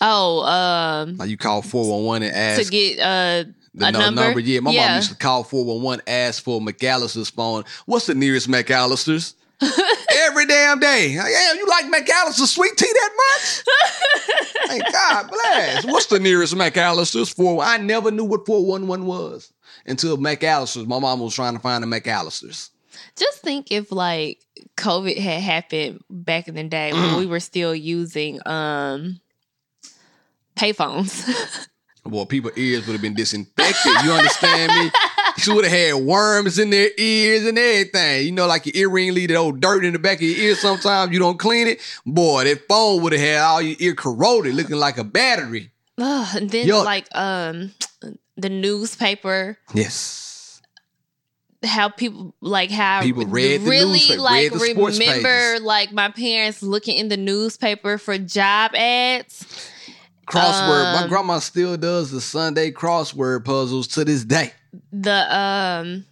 [0.00, 3.44] oh, um, Like you call 411 and ask to get uh
[3.74, 4.40] the a no- number?
[4.40, 4.88] Yeah, my Yeah.
[4.88, 7.64] mom used to call 411, ask for McAlister's phone.
[7.86, 9.34] What's the nearest McAlister's?
[10.28, 11.08] Every damn day.
[11.08, 14.70] Yeah, you like McAlister's sweet tea that much?
[14.70, 15.86] hey, God bless.
[15.86, 17.30] What's the nearest McAlister's?
[17.30, 19.50] For I never knew what 411 was
[19.86, 20.86] until McAlister's.
[20.86, 22.70] My mom was trying to find the McAlister's.
[23.16, 24.38] just think if like
[24.76, 29.20] COVID had happened back in the day when we were still using um
[30.56, 31.66] payphones.
[32.04, 33.92] Well, people's ears would have been disinfected.
[34.02, 34.90] You understand me?
[35.38, 38.26] She would have had worms in their ears and everything.
[38.26, 40.54] You know, like your earring leave that old dirt in the back of your ear
[40.54, 41.12] sometimes.
[41.12, 41.80] You don't clean it.
[42.04, 45.70] Boy, that phone would have had all your ear corroded, looking like a battery.
[45.98, 46.84] Ugh, and then Yuck.
[46.84, 47.72] like um
[48.36, 50.60] the newspaper Yes.
[51.64, 55.22] how people like how People read the really like read the remember
[55.54, 55.62] pages.
[55.62, 59.44] like my parents looking in the newspaper for job ads
[60.28, 60.92] Crossword.
[60.94, 64.52] My Um, grandma still does the Sunday crossword puzzles to this day.
[64.92, 66.04] the um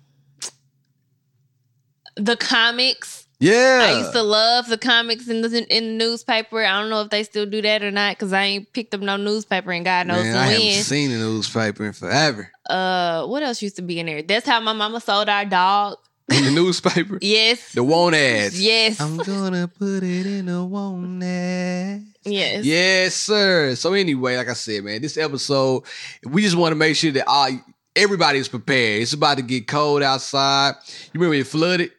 [2.17, 3.81] the comics Yeah.
[3.83, 6.65] I used to love the comics in the in the newspaper.
[6.65, 9.03] I don't know if they still do that or not because I ain't picked up
[9.03, 10.83] no newspaper and God knows Man, I haven't when.
[10.83, 12.51] seen a newspaper in forever.
[12.69, 14.23] Uh, what else used to be in there?
[14.23, 15.99] That's how my mama sold our dog.
[16.29, 17.19] In the newspaper.
[17.23, 18.61] Yes, The want ads.
[18.61, 22.05] yes, I'm gonna put it in the want ad.
[22.25, 22.65] yes.
[22.65, 23.75] Yes, sir.
[23.77, 25.85] So anyway, like I said, man, this episode,
[26.25, 27.49] we just want to make sure that all
[27.95, 29.03] everybody is prepared.
[29.03, 30.75] It's about to get cold outside.
[31.15, 31.93] You remember it flooded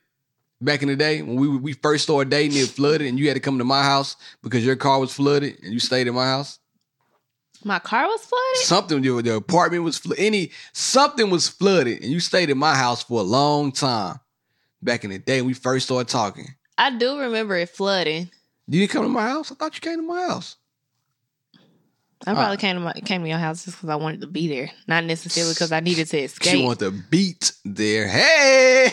[0.59, 2.57] back in the day when we we first started dating?
[2.57, 5.57] It flooded, and you had to come to my house because your car was flooded,
[5.63, 6.59] and you stayed in my house.
[7.63, 8.57] My car was flooded.
[8.67, 12.75] Something the, the apartment was flo- any something was flooded, and you stayed in my
[12.75, 14.19] house for a long time.
[14.81, 16.53] Back in the day, we first started talking.
[16.77, 18.29] I do remember it flooding.
[18.67, 19.51] You didn't come to my house.
[19.51, 20.57] I thought you came to my house.
[22.25, 24.47] I probably came to my came to your house just because I wanted to be
[24.47, 26.43] there, not necessarily because I needed to escape.
[26.43, 26.65] She escape.
[26.65, 28.07] want the beat there.
[28.07, 28.91] Hey!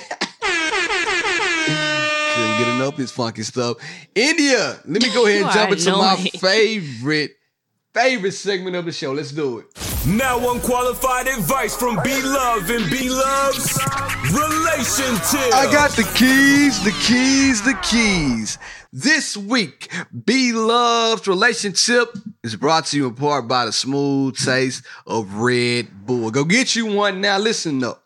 [2.34, 3.78] Couldn't get enough of this funky stuff.
[4.14, 7.36] India, let me go ahead and jump into my favorite,
[7.94, 9.12] favorite segment of the show.
[9.12, 9.66] Let's do it.
[10.06, 13.78] Now unqualified advice from B Love and B Love's
[14.32, 15.54] relationship.
[15.54, 18.58] I got the keys, the keys, the keys.
[18.92, 19.90] This week,
[20.24, 26.04] B Love's relationship is brought to you in part by the smooth taste of Red
[26.04, 26.30] Bull.
[26.30, 27.38] Go get you one now.
[27.38, 28.03] Listen up.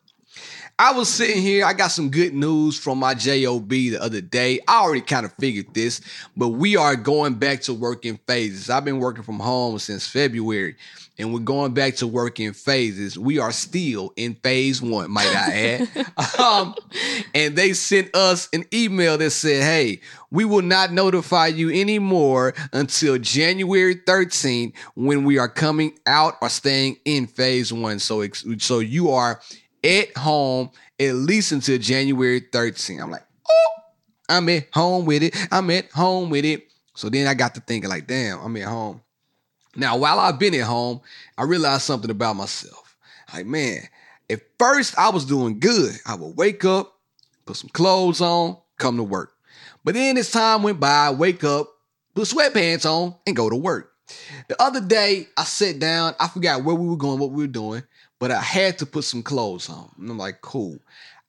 [0.80, 1.64] I was sitting here.
[1.64, 4.60] I got some good news from my JOB the other day.
[4.68, 6.00] I already kind of figured this,
[6.36, 8.70] but we are going back to work in phases.
[8.70, 10.76] I've been working from home since February,
[11.18, 13.18] and we're going back to work in phases.
[13.18, 16.40] We are still in phase one, might I add.
[16.40, 16.76] um,
[17.34, 20.00] and they sent us an email that said, Hey,
[20.30, 26.48] we will not notify you anymore until January 13th when we are coming out or
[26.48, 27.98] staying in phase one.
[27.98, 28.24] So,
[28.58, 29.40] so you are
[29.88, 30.70] at home
[31.00, 33.02] at least until January 13th.
[33.02, 33.80] I'm like, oh,
[34.28, 35.36] I'm at home with it.
[35.50, 36.68] I'm at home with it.
[36.94, 39.00] So then I got to thinking, like, damn, I'm at home.
[39.76, 41.00] Now, while I've been at home,
[41.36, 42.96] I realized something about myself.
[43.32, 43.82] Like, man,
[44.28, 45.94] at first I was doing good.
[46.04, 46.98] I would wake up,
[47.46, 49.32] put some clothes on, come to work.
[49.84, 51.68] But then as time went by, I wake up,
[52.14, 53.92] put sweatpants on, and go to work.
[54.48, 57.52] The other day, I sat down, I forgot where we were going, what we were
[57.52, 57.82] doing,
[58.18, 59.90] but I had to put some clothes on.
[59.98, 60.78] And I'm like, cool.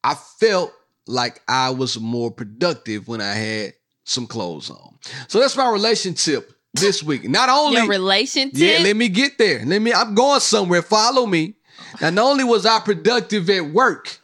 [0.03, 0.73] I felt
[1.07, 3.73] like I was more productive when I had
[4.03, 4.95] some clothes on.
[5.27, 7.27] So that's my relationship this week.
[7.29, 8.57] Not only Your relationship.
[8.57, 9.63] yeah, let me get there.
[9.65, 9.93] Let me.
[9.93, 10.81] I'm going somewhere.
[10.81, 11.55] Follow me.
[12.01, 14.19] Now, not only was I productive at work,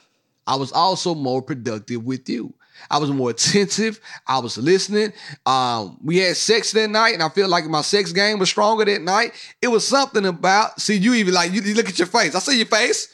[0.48, 2.54] I was also more productive with you.
[2.90, 4.00] I was more attentive.
[4.28, 5.14] I was listening.
[5.46, 8.86] Um, we had sex that night, and I feel like my sex game was stronger
[8.86, 9.34] that night.
[9.62, 10.80] It was something about.
[10.80, 12.36] See, you even like you, you look at your face.
[12.36, 13.14] I see your face.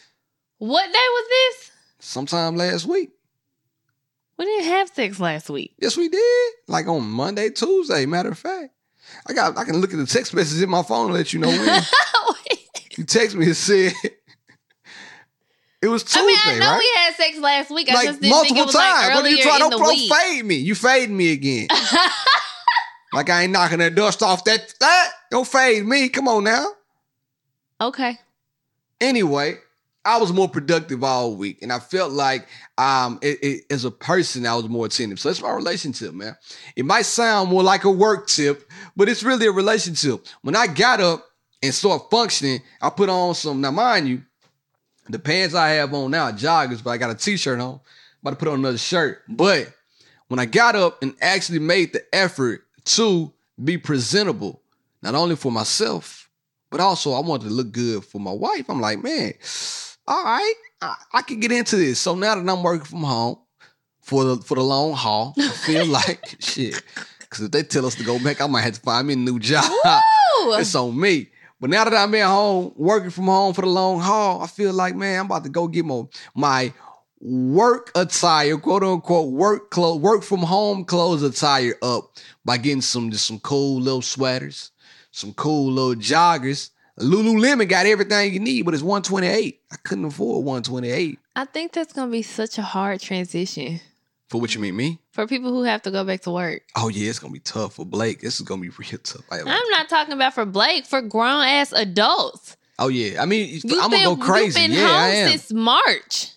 [0.57, 1.71] What day was this?
[1.99, 3.11] Sometime last week.
[4.37, 5.73] We didn't have sex last week.
[5.79, 6.51] Yes, we did.
[6.67, 8.05] Like on Monday, Tuesday.
[8.05, 8.73] Matter of fact,
[9.27, 9.57] I got.
[9.57, 11.83] I can look at the text messages in my phone and let you know when.
[12.97, 13.93] you text me and said
[15.81, 16.77] it was Tuesday, I mean, I know right?
[16.79, 17.89] we had sex last week.
[17.89, 19.15] I like just didn't multiple was like times.
[19.15, 19.61] what are you trying?
[19.63, 20.55] in Don't, fade me.
[20.55, 21.67] You fade me again.
[23.13, 24.73] like I ain't knocking that dust off that.
[24.79, 25.09] that.
[25.31, 26.09] Don't fade me.
[26.09, 26.65] Come on now.
[27.79, 28.19] Okay.
[28.99, 29.55] Anyway,
[30.05, 33.91] I was more productive all week, and I felt like um, it, it- as a
[33.91, 35.19] person, I was more attentive.
[35.19, 36.35] So that's my relationship, man.
[36.75, 40.25] It might sound more like a work tip, but it's really a relationship.
[40.43, 41.25] When I got up
[41.63, 43.61] and started functioning, I put on some.
[43.61, 44.21] Now, mind you,
[45.11, 47.73] the pants I have on now are joggers, but I got a t-shirt on.
[47.73, 47.79] I'm
[48.21, 49.73] About to put on another shirt, but
[50.27, 53.33] when I got up and actually made the effort to
[53.63, 54.61] be presentable,
[55.01, 56.29] not only for myself,
[56.69, 58.69] but also I wanted to look good for my wife.
[58.69, 59.33] I'm like, man,
[60.07, 61.99] all right, I, I can get into this.
[61.99, 63.37] So now that I'm working from home
[64.01, 66.81] for the for the long haul, I feel like shit.
[67.19, 69.17] Because if they tell us to go back, I might have to find me a
[69.17, 69.65] new job.
[69.69, 70.53] Woo!
[70.55, 71.29] it's on me.
[71.61, 74.73] But now that I'm at home, working from home for the long haul, I feel
[74.73, 76.03] like, man, I'm about to go get my,
[76.33, 76.73] my
[77.21, 83.11] work attire, quote unquote, work clothes, work from home clothes attire up by getting some
[83.11, 84.71] just some cool little sweaters,
[85.11, 86.71] some cool little joggers.
[86.99, 89.59] Lululemon got everything you need, but it's 128.
[89.71, 91.19] I couldn't afford 128.
[91.35, 93.79] I think that's gonna be such a hard transition
[94.31, 94.97] For what you mean, me?
[95.11, 96.63] for people who have to go back to work.
[96.77, 98.21] Oh yeah, it's gonna be tough for Blake.
[98.21, 99.21] This is gonna be real tough.
[99.29, 102.55] I- I'm not talking about for Blake, for grown ass adults.
[102.79, 104.59] oh yeah, I mean, You've I'm been, gonna go crazy.
[104.61, 105.29] You've been yeah, I home am.
[105.31, 106.27] since March.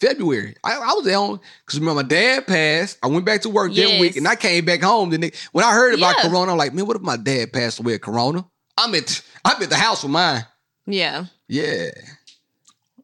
[0.00, 0.56] February.
[0.64, 2.98] I, I was there on because remember my dad passed.
[3.04, 5.10] I went back to work that week and I came back home.
[5.10, 6.28] Then when I heard about Yeah.
[6.28, 8.44] Corona, I'm like, man, what if my dad passed away of Corona?
[8.76, 10.44] I'm at I'm at the house with mine.
[10.86, 11.26] Yeah.
[11.48, 11.90] Yeah.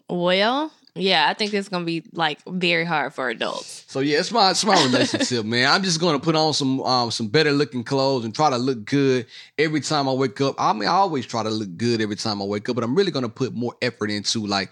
[0.08, 3.84] Well, yeah, I think it's gonna be like very hard for adults.
[3.88, 5.70] So yeah, it's my it's my relationship, man.
[5.70, 8.84] I'm just gonna put on some um some better looking clothes and try to look
[8.84, 9.26] good
[9.58, 10.56] every time I wake up.
[10.58, 12.94] I mean, I always try to look good every time I wake up, but I'm
[12.94, 14.70] really gonna put more effort into like.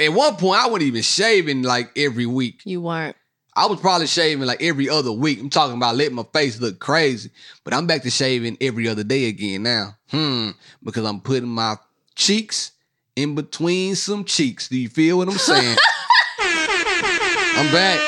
[0.00, 2.62] At one point, I wasn't even shaving like every week.
[2.64, 3.16] You weren't.
[3.56, 5.40] I was probably shaving like every other week.
[5.40, 7.30] I'm talking about letting my face look crazy,
[7.62, 9.96] but I'm back to shaving every other day again now.
[10.10, 10.50] Hmm,
[10.82, 11.76] because I'm putting my
[12.16, 12.72] cheeks
[13.16, 14.68] in between some cheeks.
[14.68, 15.76] Do you feel what I'm saying?
[16.38, 18.00] I'm back.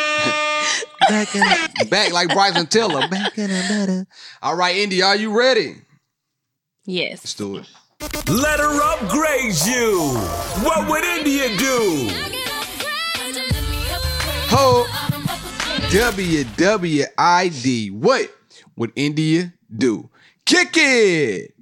[1.08, 3.08] back in back like Bryson Tiller.
[3.08, 4.06] Back in a better.
[4.42, 5.76] All right, Indy, are you ready?
[6.84, 7.20] Yes.
[7.22, 7.68] Let's do it.
[8.28, 10.00] Let her upgrade you.
[10.62, 12.08] What would India do?
[14.48, 14.84] Ho
[15.90, 17.90] WWID.
[17.92, 18.30] What
[18.76, 20.10] would India do?
[20.44, 21.55] Kick it.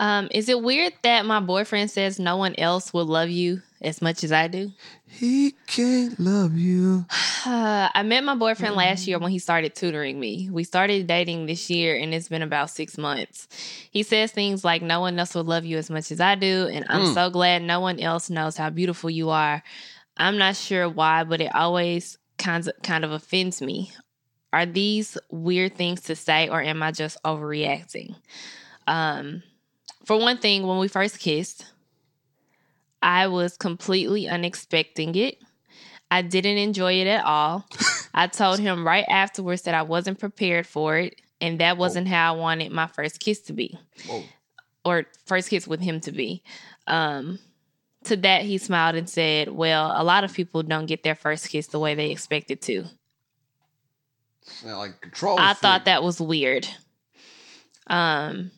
[0.00, 4.00] Um, is it weird that my boyfriend says no one else will love you as
[4.00, 4.72] much as I do?
[5.06, 7.06] He can't love you.
[7.44, 10.48] Uh, I met my boyfriend last year when he started tutoring me.
[10.50, 13.48] We started dating this year and it's been about six months.
[13.90, 16.68] He says things like, No one else will love you as much as I do.
[16.72, 17.14] And I'm Mm.
[17.14, 19.62] so glad no one else knows how beautiful you are.
[20.16, 23.92] I'm not sure why, but it always kind of, kind of offends me.
[24.52, 28.14] Are these weird things to say or am I just overreacting?
[28.86, 29.42] Um,
[30.08, 31.66] for one thing, when we first kissed,
[33.02, 35.36] I was completely unexpecting it.
[36.10, 37.66] I didn't enjoy it at all.
[38.14, 42.34] I told him right afterwards that I wasn't prepared for it, and that wasn't how
[42.34, 44.22] I wanted my first kiss to be, Whoa.
[44.82, 46.42] or first kiss with him to be.
[46.86, 47.38] Um,
[48.04, 51.50] to that, he smiled and said, "Well, a lot of people don't get their first
[51.50, 52.86] kiss the way they expect it to."
[54.64, 55.38] Like control.
[55.38, 56.66] I thought that was weird.
[57.88, 58.52] Um,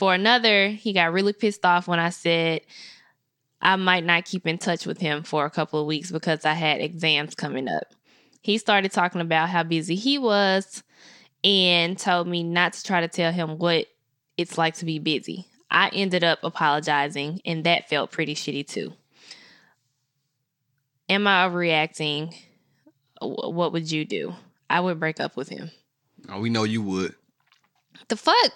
[0.00, 2.62] for another, he got really pissed off when I said
[3.60, 6.54] I might not keep in touch with him for a couple of weeks because I
[6.54, 7.84] had exams coming up.
[8.40, 10.82] He started talking about how busy he was
[11.44, 13.88] and told me not to try to tell him what
[14.38, 15.44] it's like to be busy.
[15.70, 18.94] I ended up apologizing, and that felt pretty shitty too.
[21.10, 22.34] Am I overreacting?
[23.20, 24.34] What would you do?
[24.70, 25.70] I would break up with him.
[26.30, 27.14] Oh, we know you would.
[28.08, 28.52] The fuck?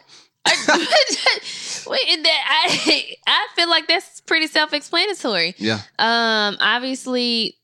[0.47, 0.55] I,
[1.87, 5.55] wait, that I I feel like that's pretty self-explanatory.
[5.59, 5.81] Yeah.
[5.99, 7.57] Um, obviously,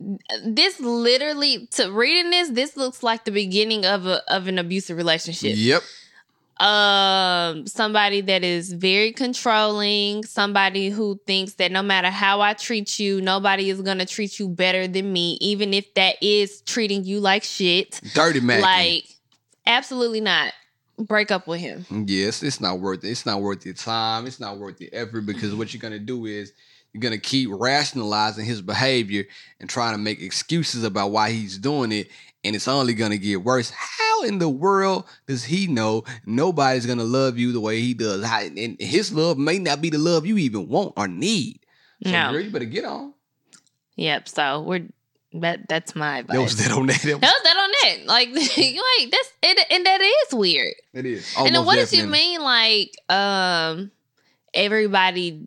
[0.45, 4.97] this literally to reading this, this looks like the beginning of a of an abusive
[4.97, 5.53] relationship.
[5.57, 5.83] Yep.
[6.61, 12.99] um somebody that is very controlling somebody who thinks that no matter how i treat
[12.99, 17.19] you nobody is gonna treat you better than me even if that is treating you
[17.19, 18.61] like shit Dirty man.
[18.61, 19.05] like
[19.67, 20.53] absolutely not
[21.01, 23.11] break up with him Yes, it's not worth it.
[23.11, 24.27] It's not worth your time.
[24.27, 26.53] It's not worth the effort because what you're gonna do is
[26.93, 29.25] you're gonna keep rationalizing his behavior
[29.61, 32.09] and trying to make excuses about why he's doing it,
[32.45, 33.71] and it's only gonna get worse.
[33.71, 38.25] How in the world does he know nobody's gonna love you the way he does?
[38.25, 41.61] How, and his love may not be the love you even want or need.
[42.05, 42.33] So No.
[42.33, 43.15] girl, you better get on.
[43.97, 44.89] yep so we're
[45.33, 47.01] that that's my advice That was that on that.
[47.03, 51.33] That was that that like you ain't that's and, and that is weird It is.
[51.39, 53.91] and then what does you mean like um
[54.55, 55.41] everybody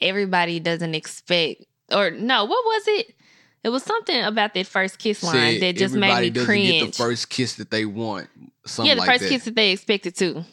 [0.00, 3.14] everybody doesn't expect or no what was it
[3.62, 6.86] it was something about that first kiss line Said that just made me cringe Get
[6.86, 8.28] the first kiss that they want.
[8.64, 9.28] Something yeah the like first that.
[9.28, 10.44] kiss that they expected too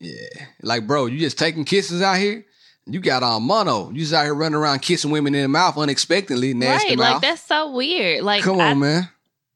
[0.00, 0.12] Yeah.
[0.62, 2.44] Like, bro, you just taking kisses out here?
[2.88, 3.90] You got on mono.
[3.90, 7.12] You just out here running around kissing women in the mouth unexpectedly, nasty right mouth.
[7.14, 9.08] like that's so weird like Come I, on, man.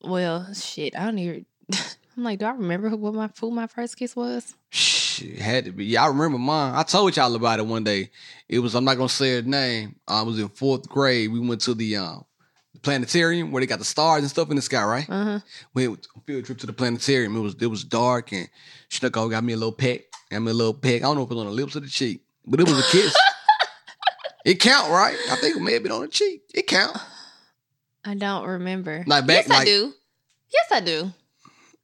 [0.03, 1.47] Well shit i don't even
[2.17, 5.65] i'm like do i remember who what my who my first kiss was Shit, had
[5.65, 5.85] to be.
[5.85, 6.75] Yeah, I remember mine.
[6.75, 8.11] I told y'all about it one day.
[8.49, 9.97] It was, I'm not to say her name.
[10.07, 11.33] I was in fourth grade.
[11.33, 12.25] We went to the um,
[12.83, 15.11] planetarium where they got the stars and stuff in the sky, right?
[15.11, 15.41] uh-huh
[15.75, 17.37] We went on a field trip to the planetarium.
[17.37, 18.49] It was it was dark and
[18.89, 20.03] Snuck got me a little peck.
[20.31, 21.03] Got me a little peck.
[21.03, 22.79] I don't know if it was on the lips or the cheek, but it was
[22.79, 23.15] a kiss.
[24.45, 25.17] it count, right?
[25.31, 26.43] I think it may have been on the cheek.
[26.55, 26.97] It count.
[28.05, 29.93] I don't remember Like back- yes i do
[30.53, 31.13] yes i do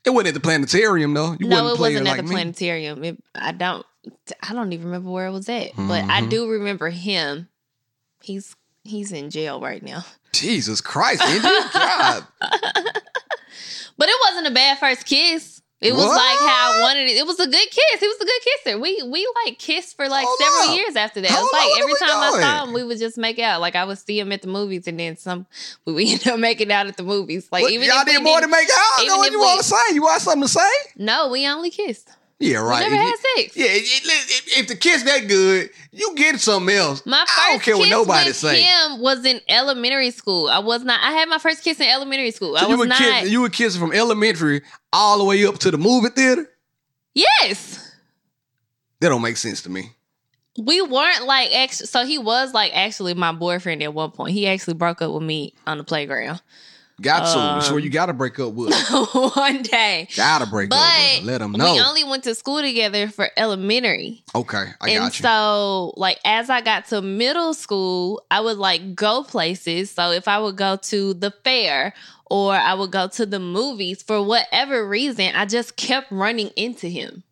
[0.04, 1.36] It wasn't at the planetarium though.
[1.38, 2.34] You no, it playing wasn't like at the me.
[2.36, 3.02] planetarium.
[3.04, 3.84] It, I don't.
[4.40, 6.30] I don't even remember where it was at, but I Mhm.
[6.30, 7.48] do remember him.
[8.22, 8.54] He's
[8.84, 10.04] he's in jail right now.
[10.32, 11.48] Jesus Christ, Indy.
[11.72, 12.24] God.
[13.98, 15.55] But it wasn't a bad first kiss.
[15.78, 16.16] It was What?
[16.16, 17.16] like how I wanted it.
[17.18, 18.00] It was a good kiss.
[18.00, 18.78] He was a good kisser.
[18.78, 20.76] We we like kissed for like Hold several up.
[20.76, 21.30] years after that.
[21.30, 23.60] Hold it was like every time I saw him, we would just make out.
[23.60, 25.46] Like I would see him at the movies, and then some
[25.84, 27.48] we would end up making out at the movies.
[27.52, 28.74] Like What, even y'all did more than make out.
[28.74, 29.76] I even know what you want to say.
[29.94, 30.70] You want something to say?
[30.96, 32.08] No, we only kissed.
[32.38, 32.80] Yeah, right.
[32.80, 33.56] Never had sex.
[33.56, 37.04] Yeah, if, if the kiss that good, you get something else.
[37.06, 38.60] My first I don't care what kiss nobody with say.
[38.62, 40.48] him was in elementary school.
[40.48, 41.00] I was not.
[41.02, 42.54] I had my first kiss in elementary school.
[42.58, 42.98] So I you was were not.
[42.98, 44.60] kiss, you were kissing from elementary
[44.92, 46.46] all the way up to the movie theater.
[47.14, 47.90] yes,
[49.00, 49.92] That don't make sense to me.
[50.62, 51.86] we weren't like actually.
[51.86, 54.32] So he was like actually my boyfriend at one point.
[54.32, 56.42] He actually broke up with me on the playground
[57.00, 57.38] Got to.
[57.38, 58.74] Um, where you got to break up with.
[59.36, 60.08] one day.
[60.16, 61.20] Got to break up with.
[61.20, 61.26] But.
[61.26, 61.74] Let them know.
[61.74, 64.22] we only went to school together for elementary.
[64.34, 65.22] okay, I and got you.
[65.22, 69.90] so, like, as I got to middle school, I would like go places.
[69.90, 71.92] So, if I would go to the fair
[72.30, 76.88] or I would go to the movies for whatever reason, I just kept running into
[76.88, 77.22] him.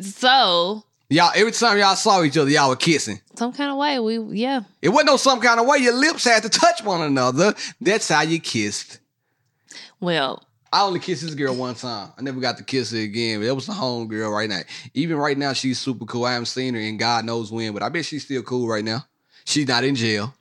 [0.00, 0.84] So,
[1.14, 3.20] y'all, every time y'all saw each other, y'all were kissing.
[3.36, 4.62] some kind of way, we, yeah.
[4.80, 5.78] It wasn't no some kind of way.
[5.78, 7.54] Your lips had to touch one another.
[7.80, 8.98] That's how you kissed.
[10.00, 10.42] Well,
[10.72, 12.12] I only kissed this girl one time.
[12.18, 13.40] I never got to kiss her again.
[13.40, 14.60] But that was the home girl right now.
[14.94, 16.24] Even right now, she's super cool.
[16.24, 18.84] I haven't seen her in God knows when, but I bet she's still cool right
[18.84, 19.04] now.
[19.44, 20.34] She's not in jail.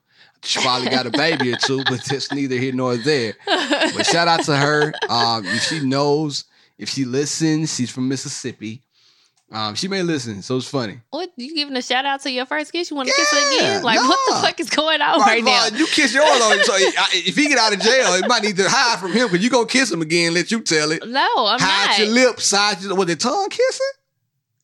[0.43, 3.33] She probably got a baby or two, but that's neither here nor there.
[3.45, 4.93] But shout out to her.
[5.09, 6.45] Um, if she knows,
[6.79, 8.81] if she listens, she's from Mississippi.
[9.53, 11.01] Um, she may listen, so it's funny.
[11.09, 12.89] what you giving a shout out to your first kiss?
[12.89, 13.83] You want to kiss her again?
[13.83, 15.77] Like, what the fuck is going on right all, now?
[15.77, 18.55] you kiss yours on him, so if he get out of jail, it might need
[18.55, 20.33] to hide from him because you gonna kiss him again.
[20.33, 21.05] Let you tell it.
[21.05, 21.99] No, I'm hide not.
[21.99, 23.85] your lips, hide your was it tongue kissing?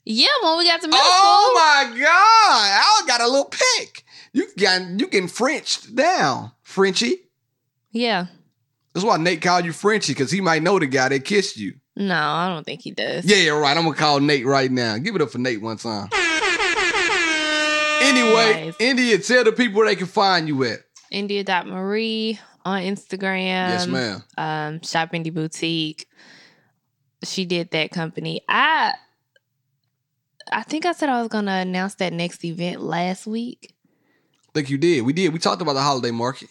[0.05, 1.93] Yeah, when we got to middle Oh school.
[1.97, 2.07] my god!
[2.07, 4.03] I got a little peck.
[4.31, 7.15] You got you getting Frenched down, Frenchy.
[7.91, 8.27] Yeah.
[8.93, 11.73] That's why Nate called you Frenchy because he might know the guy that kissed you.
[11.99, 13.25] No, I don't think he does.
[13.25, 13.75] Yeah, yeah, right.
[13.75, 14.97] I'm gonna call Nate right now.
[14.99, 16.09] Give it up for Nate one time.
[17.99, 18.75] Anyway, Nice.
[18.79, 20.79] India, tell the people where they can find you at.
[21.09, 23.69] India.Marie on Instagram.
[23.69, 24.23] yes, ma'am.
[24.37, 26.07] Um, Shop Indie Boutique.
[27.23, 28.41] She did that company.
[28.47, 28.93] I
[30.51, 33.73] I think I said I was gonna announce that next event last week.
[34.53, 35.01] think you did.
[35.03, 35.33] We did.
[35.33, 36.49] We talked about the holiday market.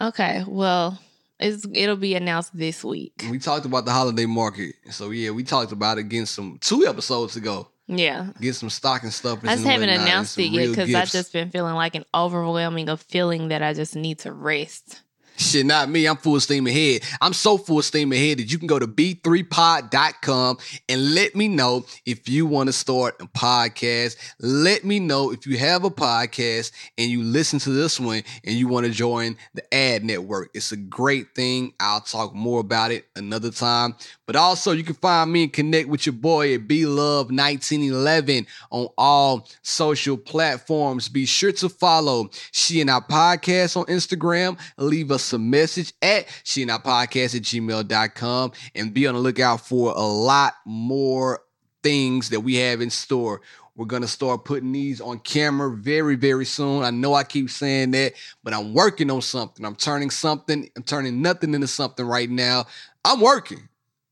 [0.00, 0.98] Okay, well,
[1.40, 3.24] it's it'll be announced this week.
[3.30, 4.74] We talked about the holiday market.
[4.90, 7.68] So yeah, we talked about it again some two episodes ago.
[7.86, 8.28] Yeah.
[8.40, 9.40] Get some stocking stuff.
[9.42, 13.02] I just haven't announced it yet because I've just been feeling like an overwhelming of
[13.02, 15.02] feeling that I just need to rest.
[15.40, 16.06] Shit, not me.
[16.06, 17.00] I'm full steam ahead.
[17.18, 21.86] I'm so full steam ahead that you can go to b3pod.com and let me know
[22.04, 24.16] if you want to start a podcast.
[24.38, 28.54] Let me know if you have a podcast and you listen to this one and
[28.54, 30.50] you want to join the ad network.
[30.52, 31.72] It's a great thing.
[31.80, 33.96] I'll talk more about it another time.
[34.30, 38.46] But also, you can find me and connect with your boy at B Love 1911
[38.70, 41.08] on all social platforms.
[41.08, 44.56] Be sure to follow She and I Podcast on Instagram.
[44.76, 49.20] Leave us a message at She and I Podcast at gmail.com and be on the
[49.20, 51.42] lookout for a lot more
[51.82, 53.40] things that we have in store.
[53.74, 56.84] We're gonna start putting these on camera very, very soon.
[56.84, 58.12] I know I keep saying that,
[58.44, 59.66] but I'm working on something.
[59.66, 62.66] I'm turning something, I'm turning nothing into something right now.
[63.04, 63.66] I'm working.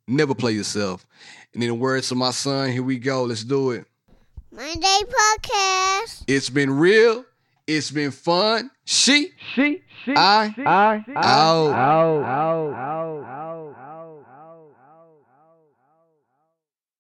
[0.09, 1.07] Never play yourself.
[1.53, 3.25] And in the words of my son, here we go.
[3.25, 3.85] Let's do it.
[4.51, 6.25] Monday podcast.
[6.27, 7.25] It's been real.
[7.67, 8.71] It's been fun.
[8.87, 11.73] She, She, she, I, I, out.
[11.75, 13.68] out, out, out.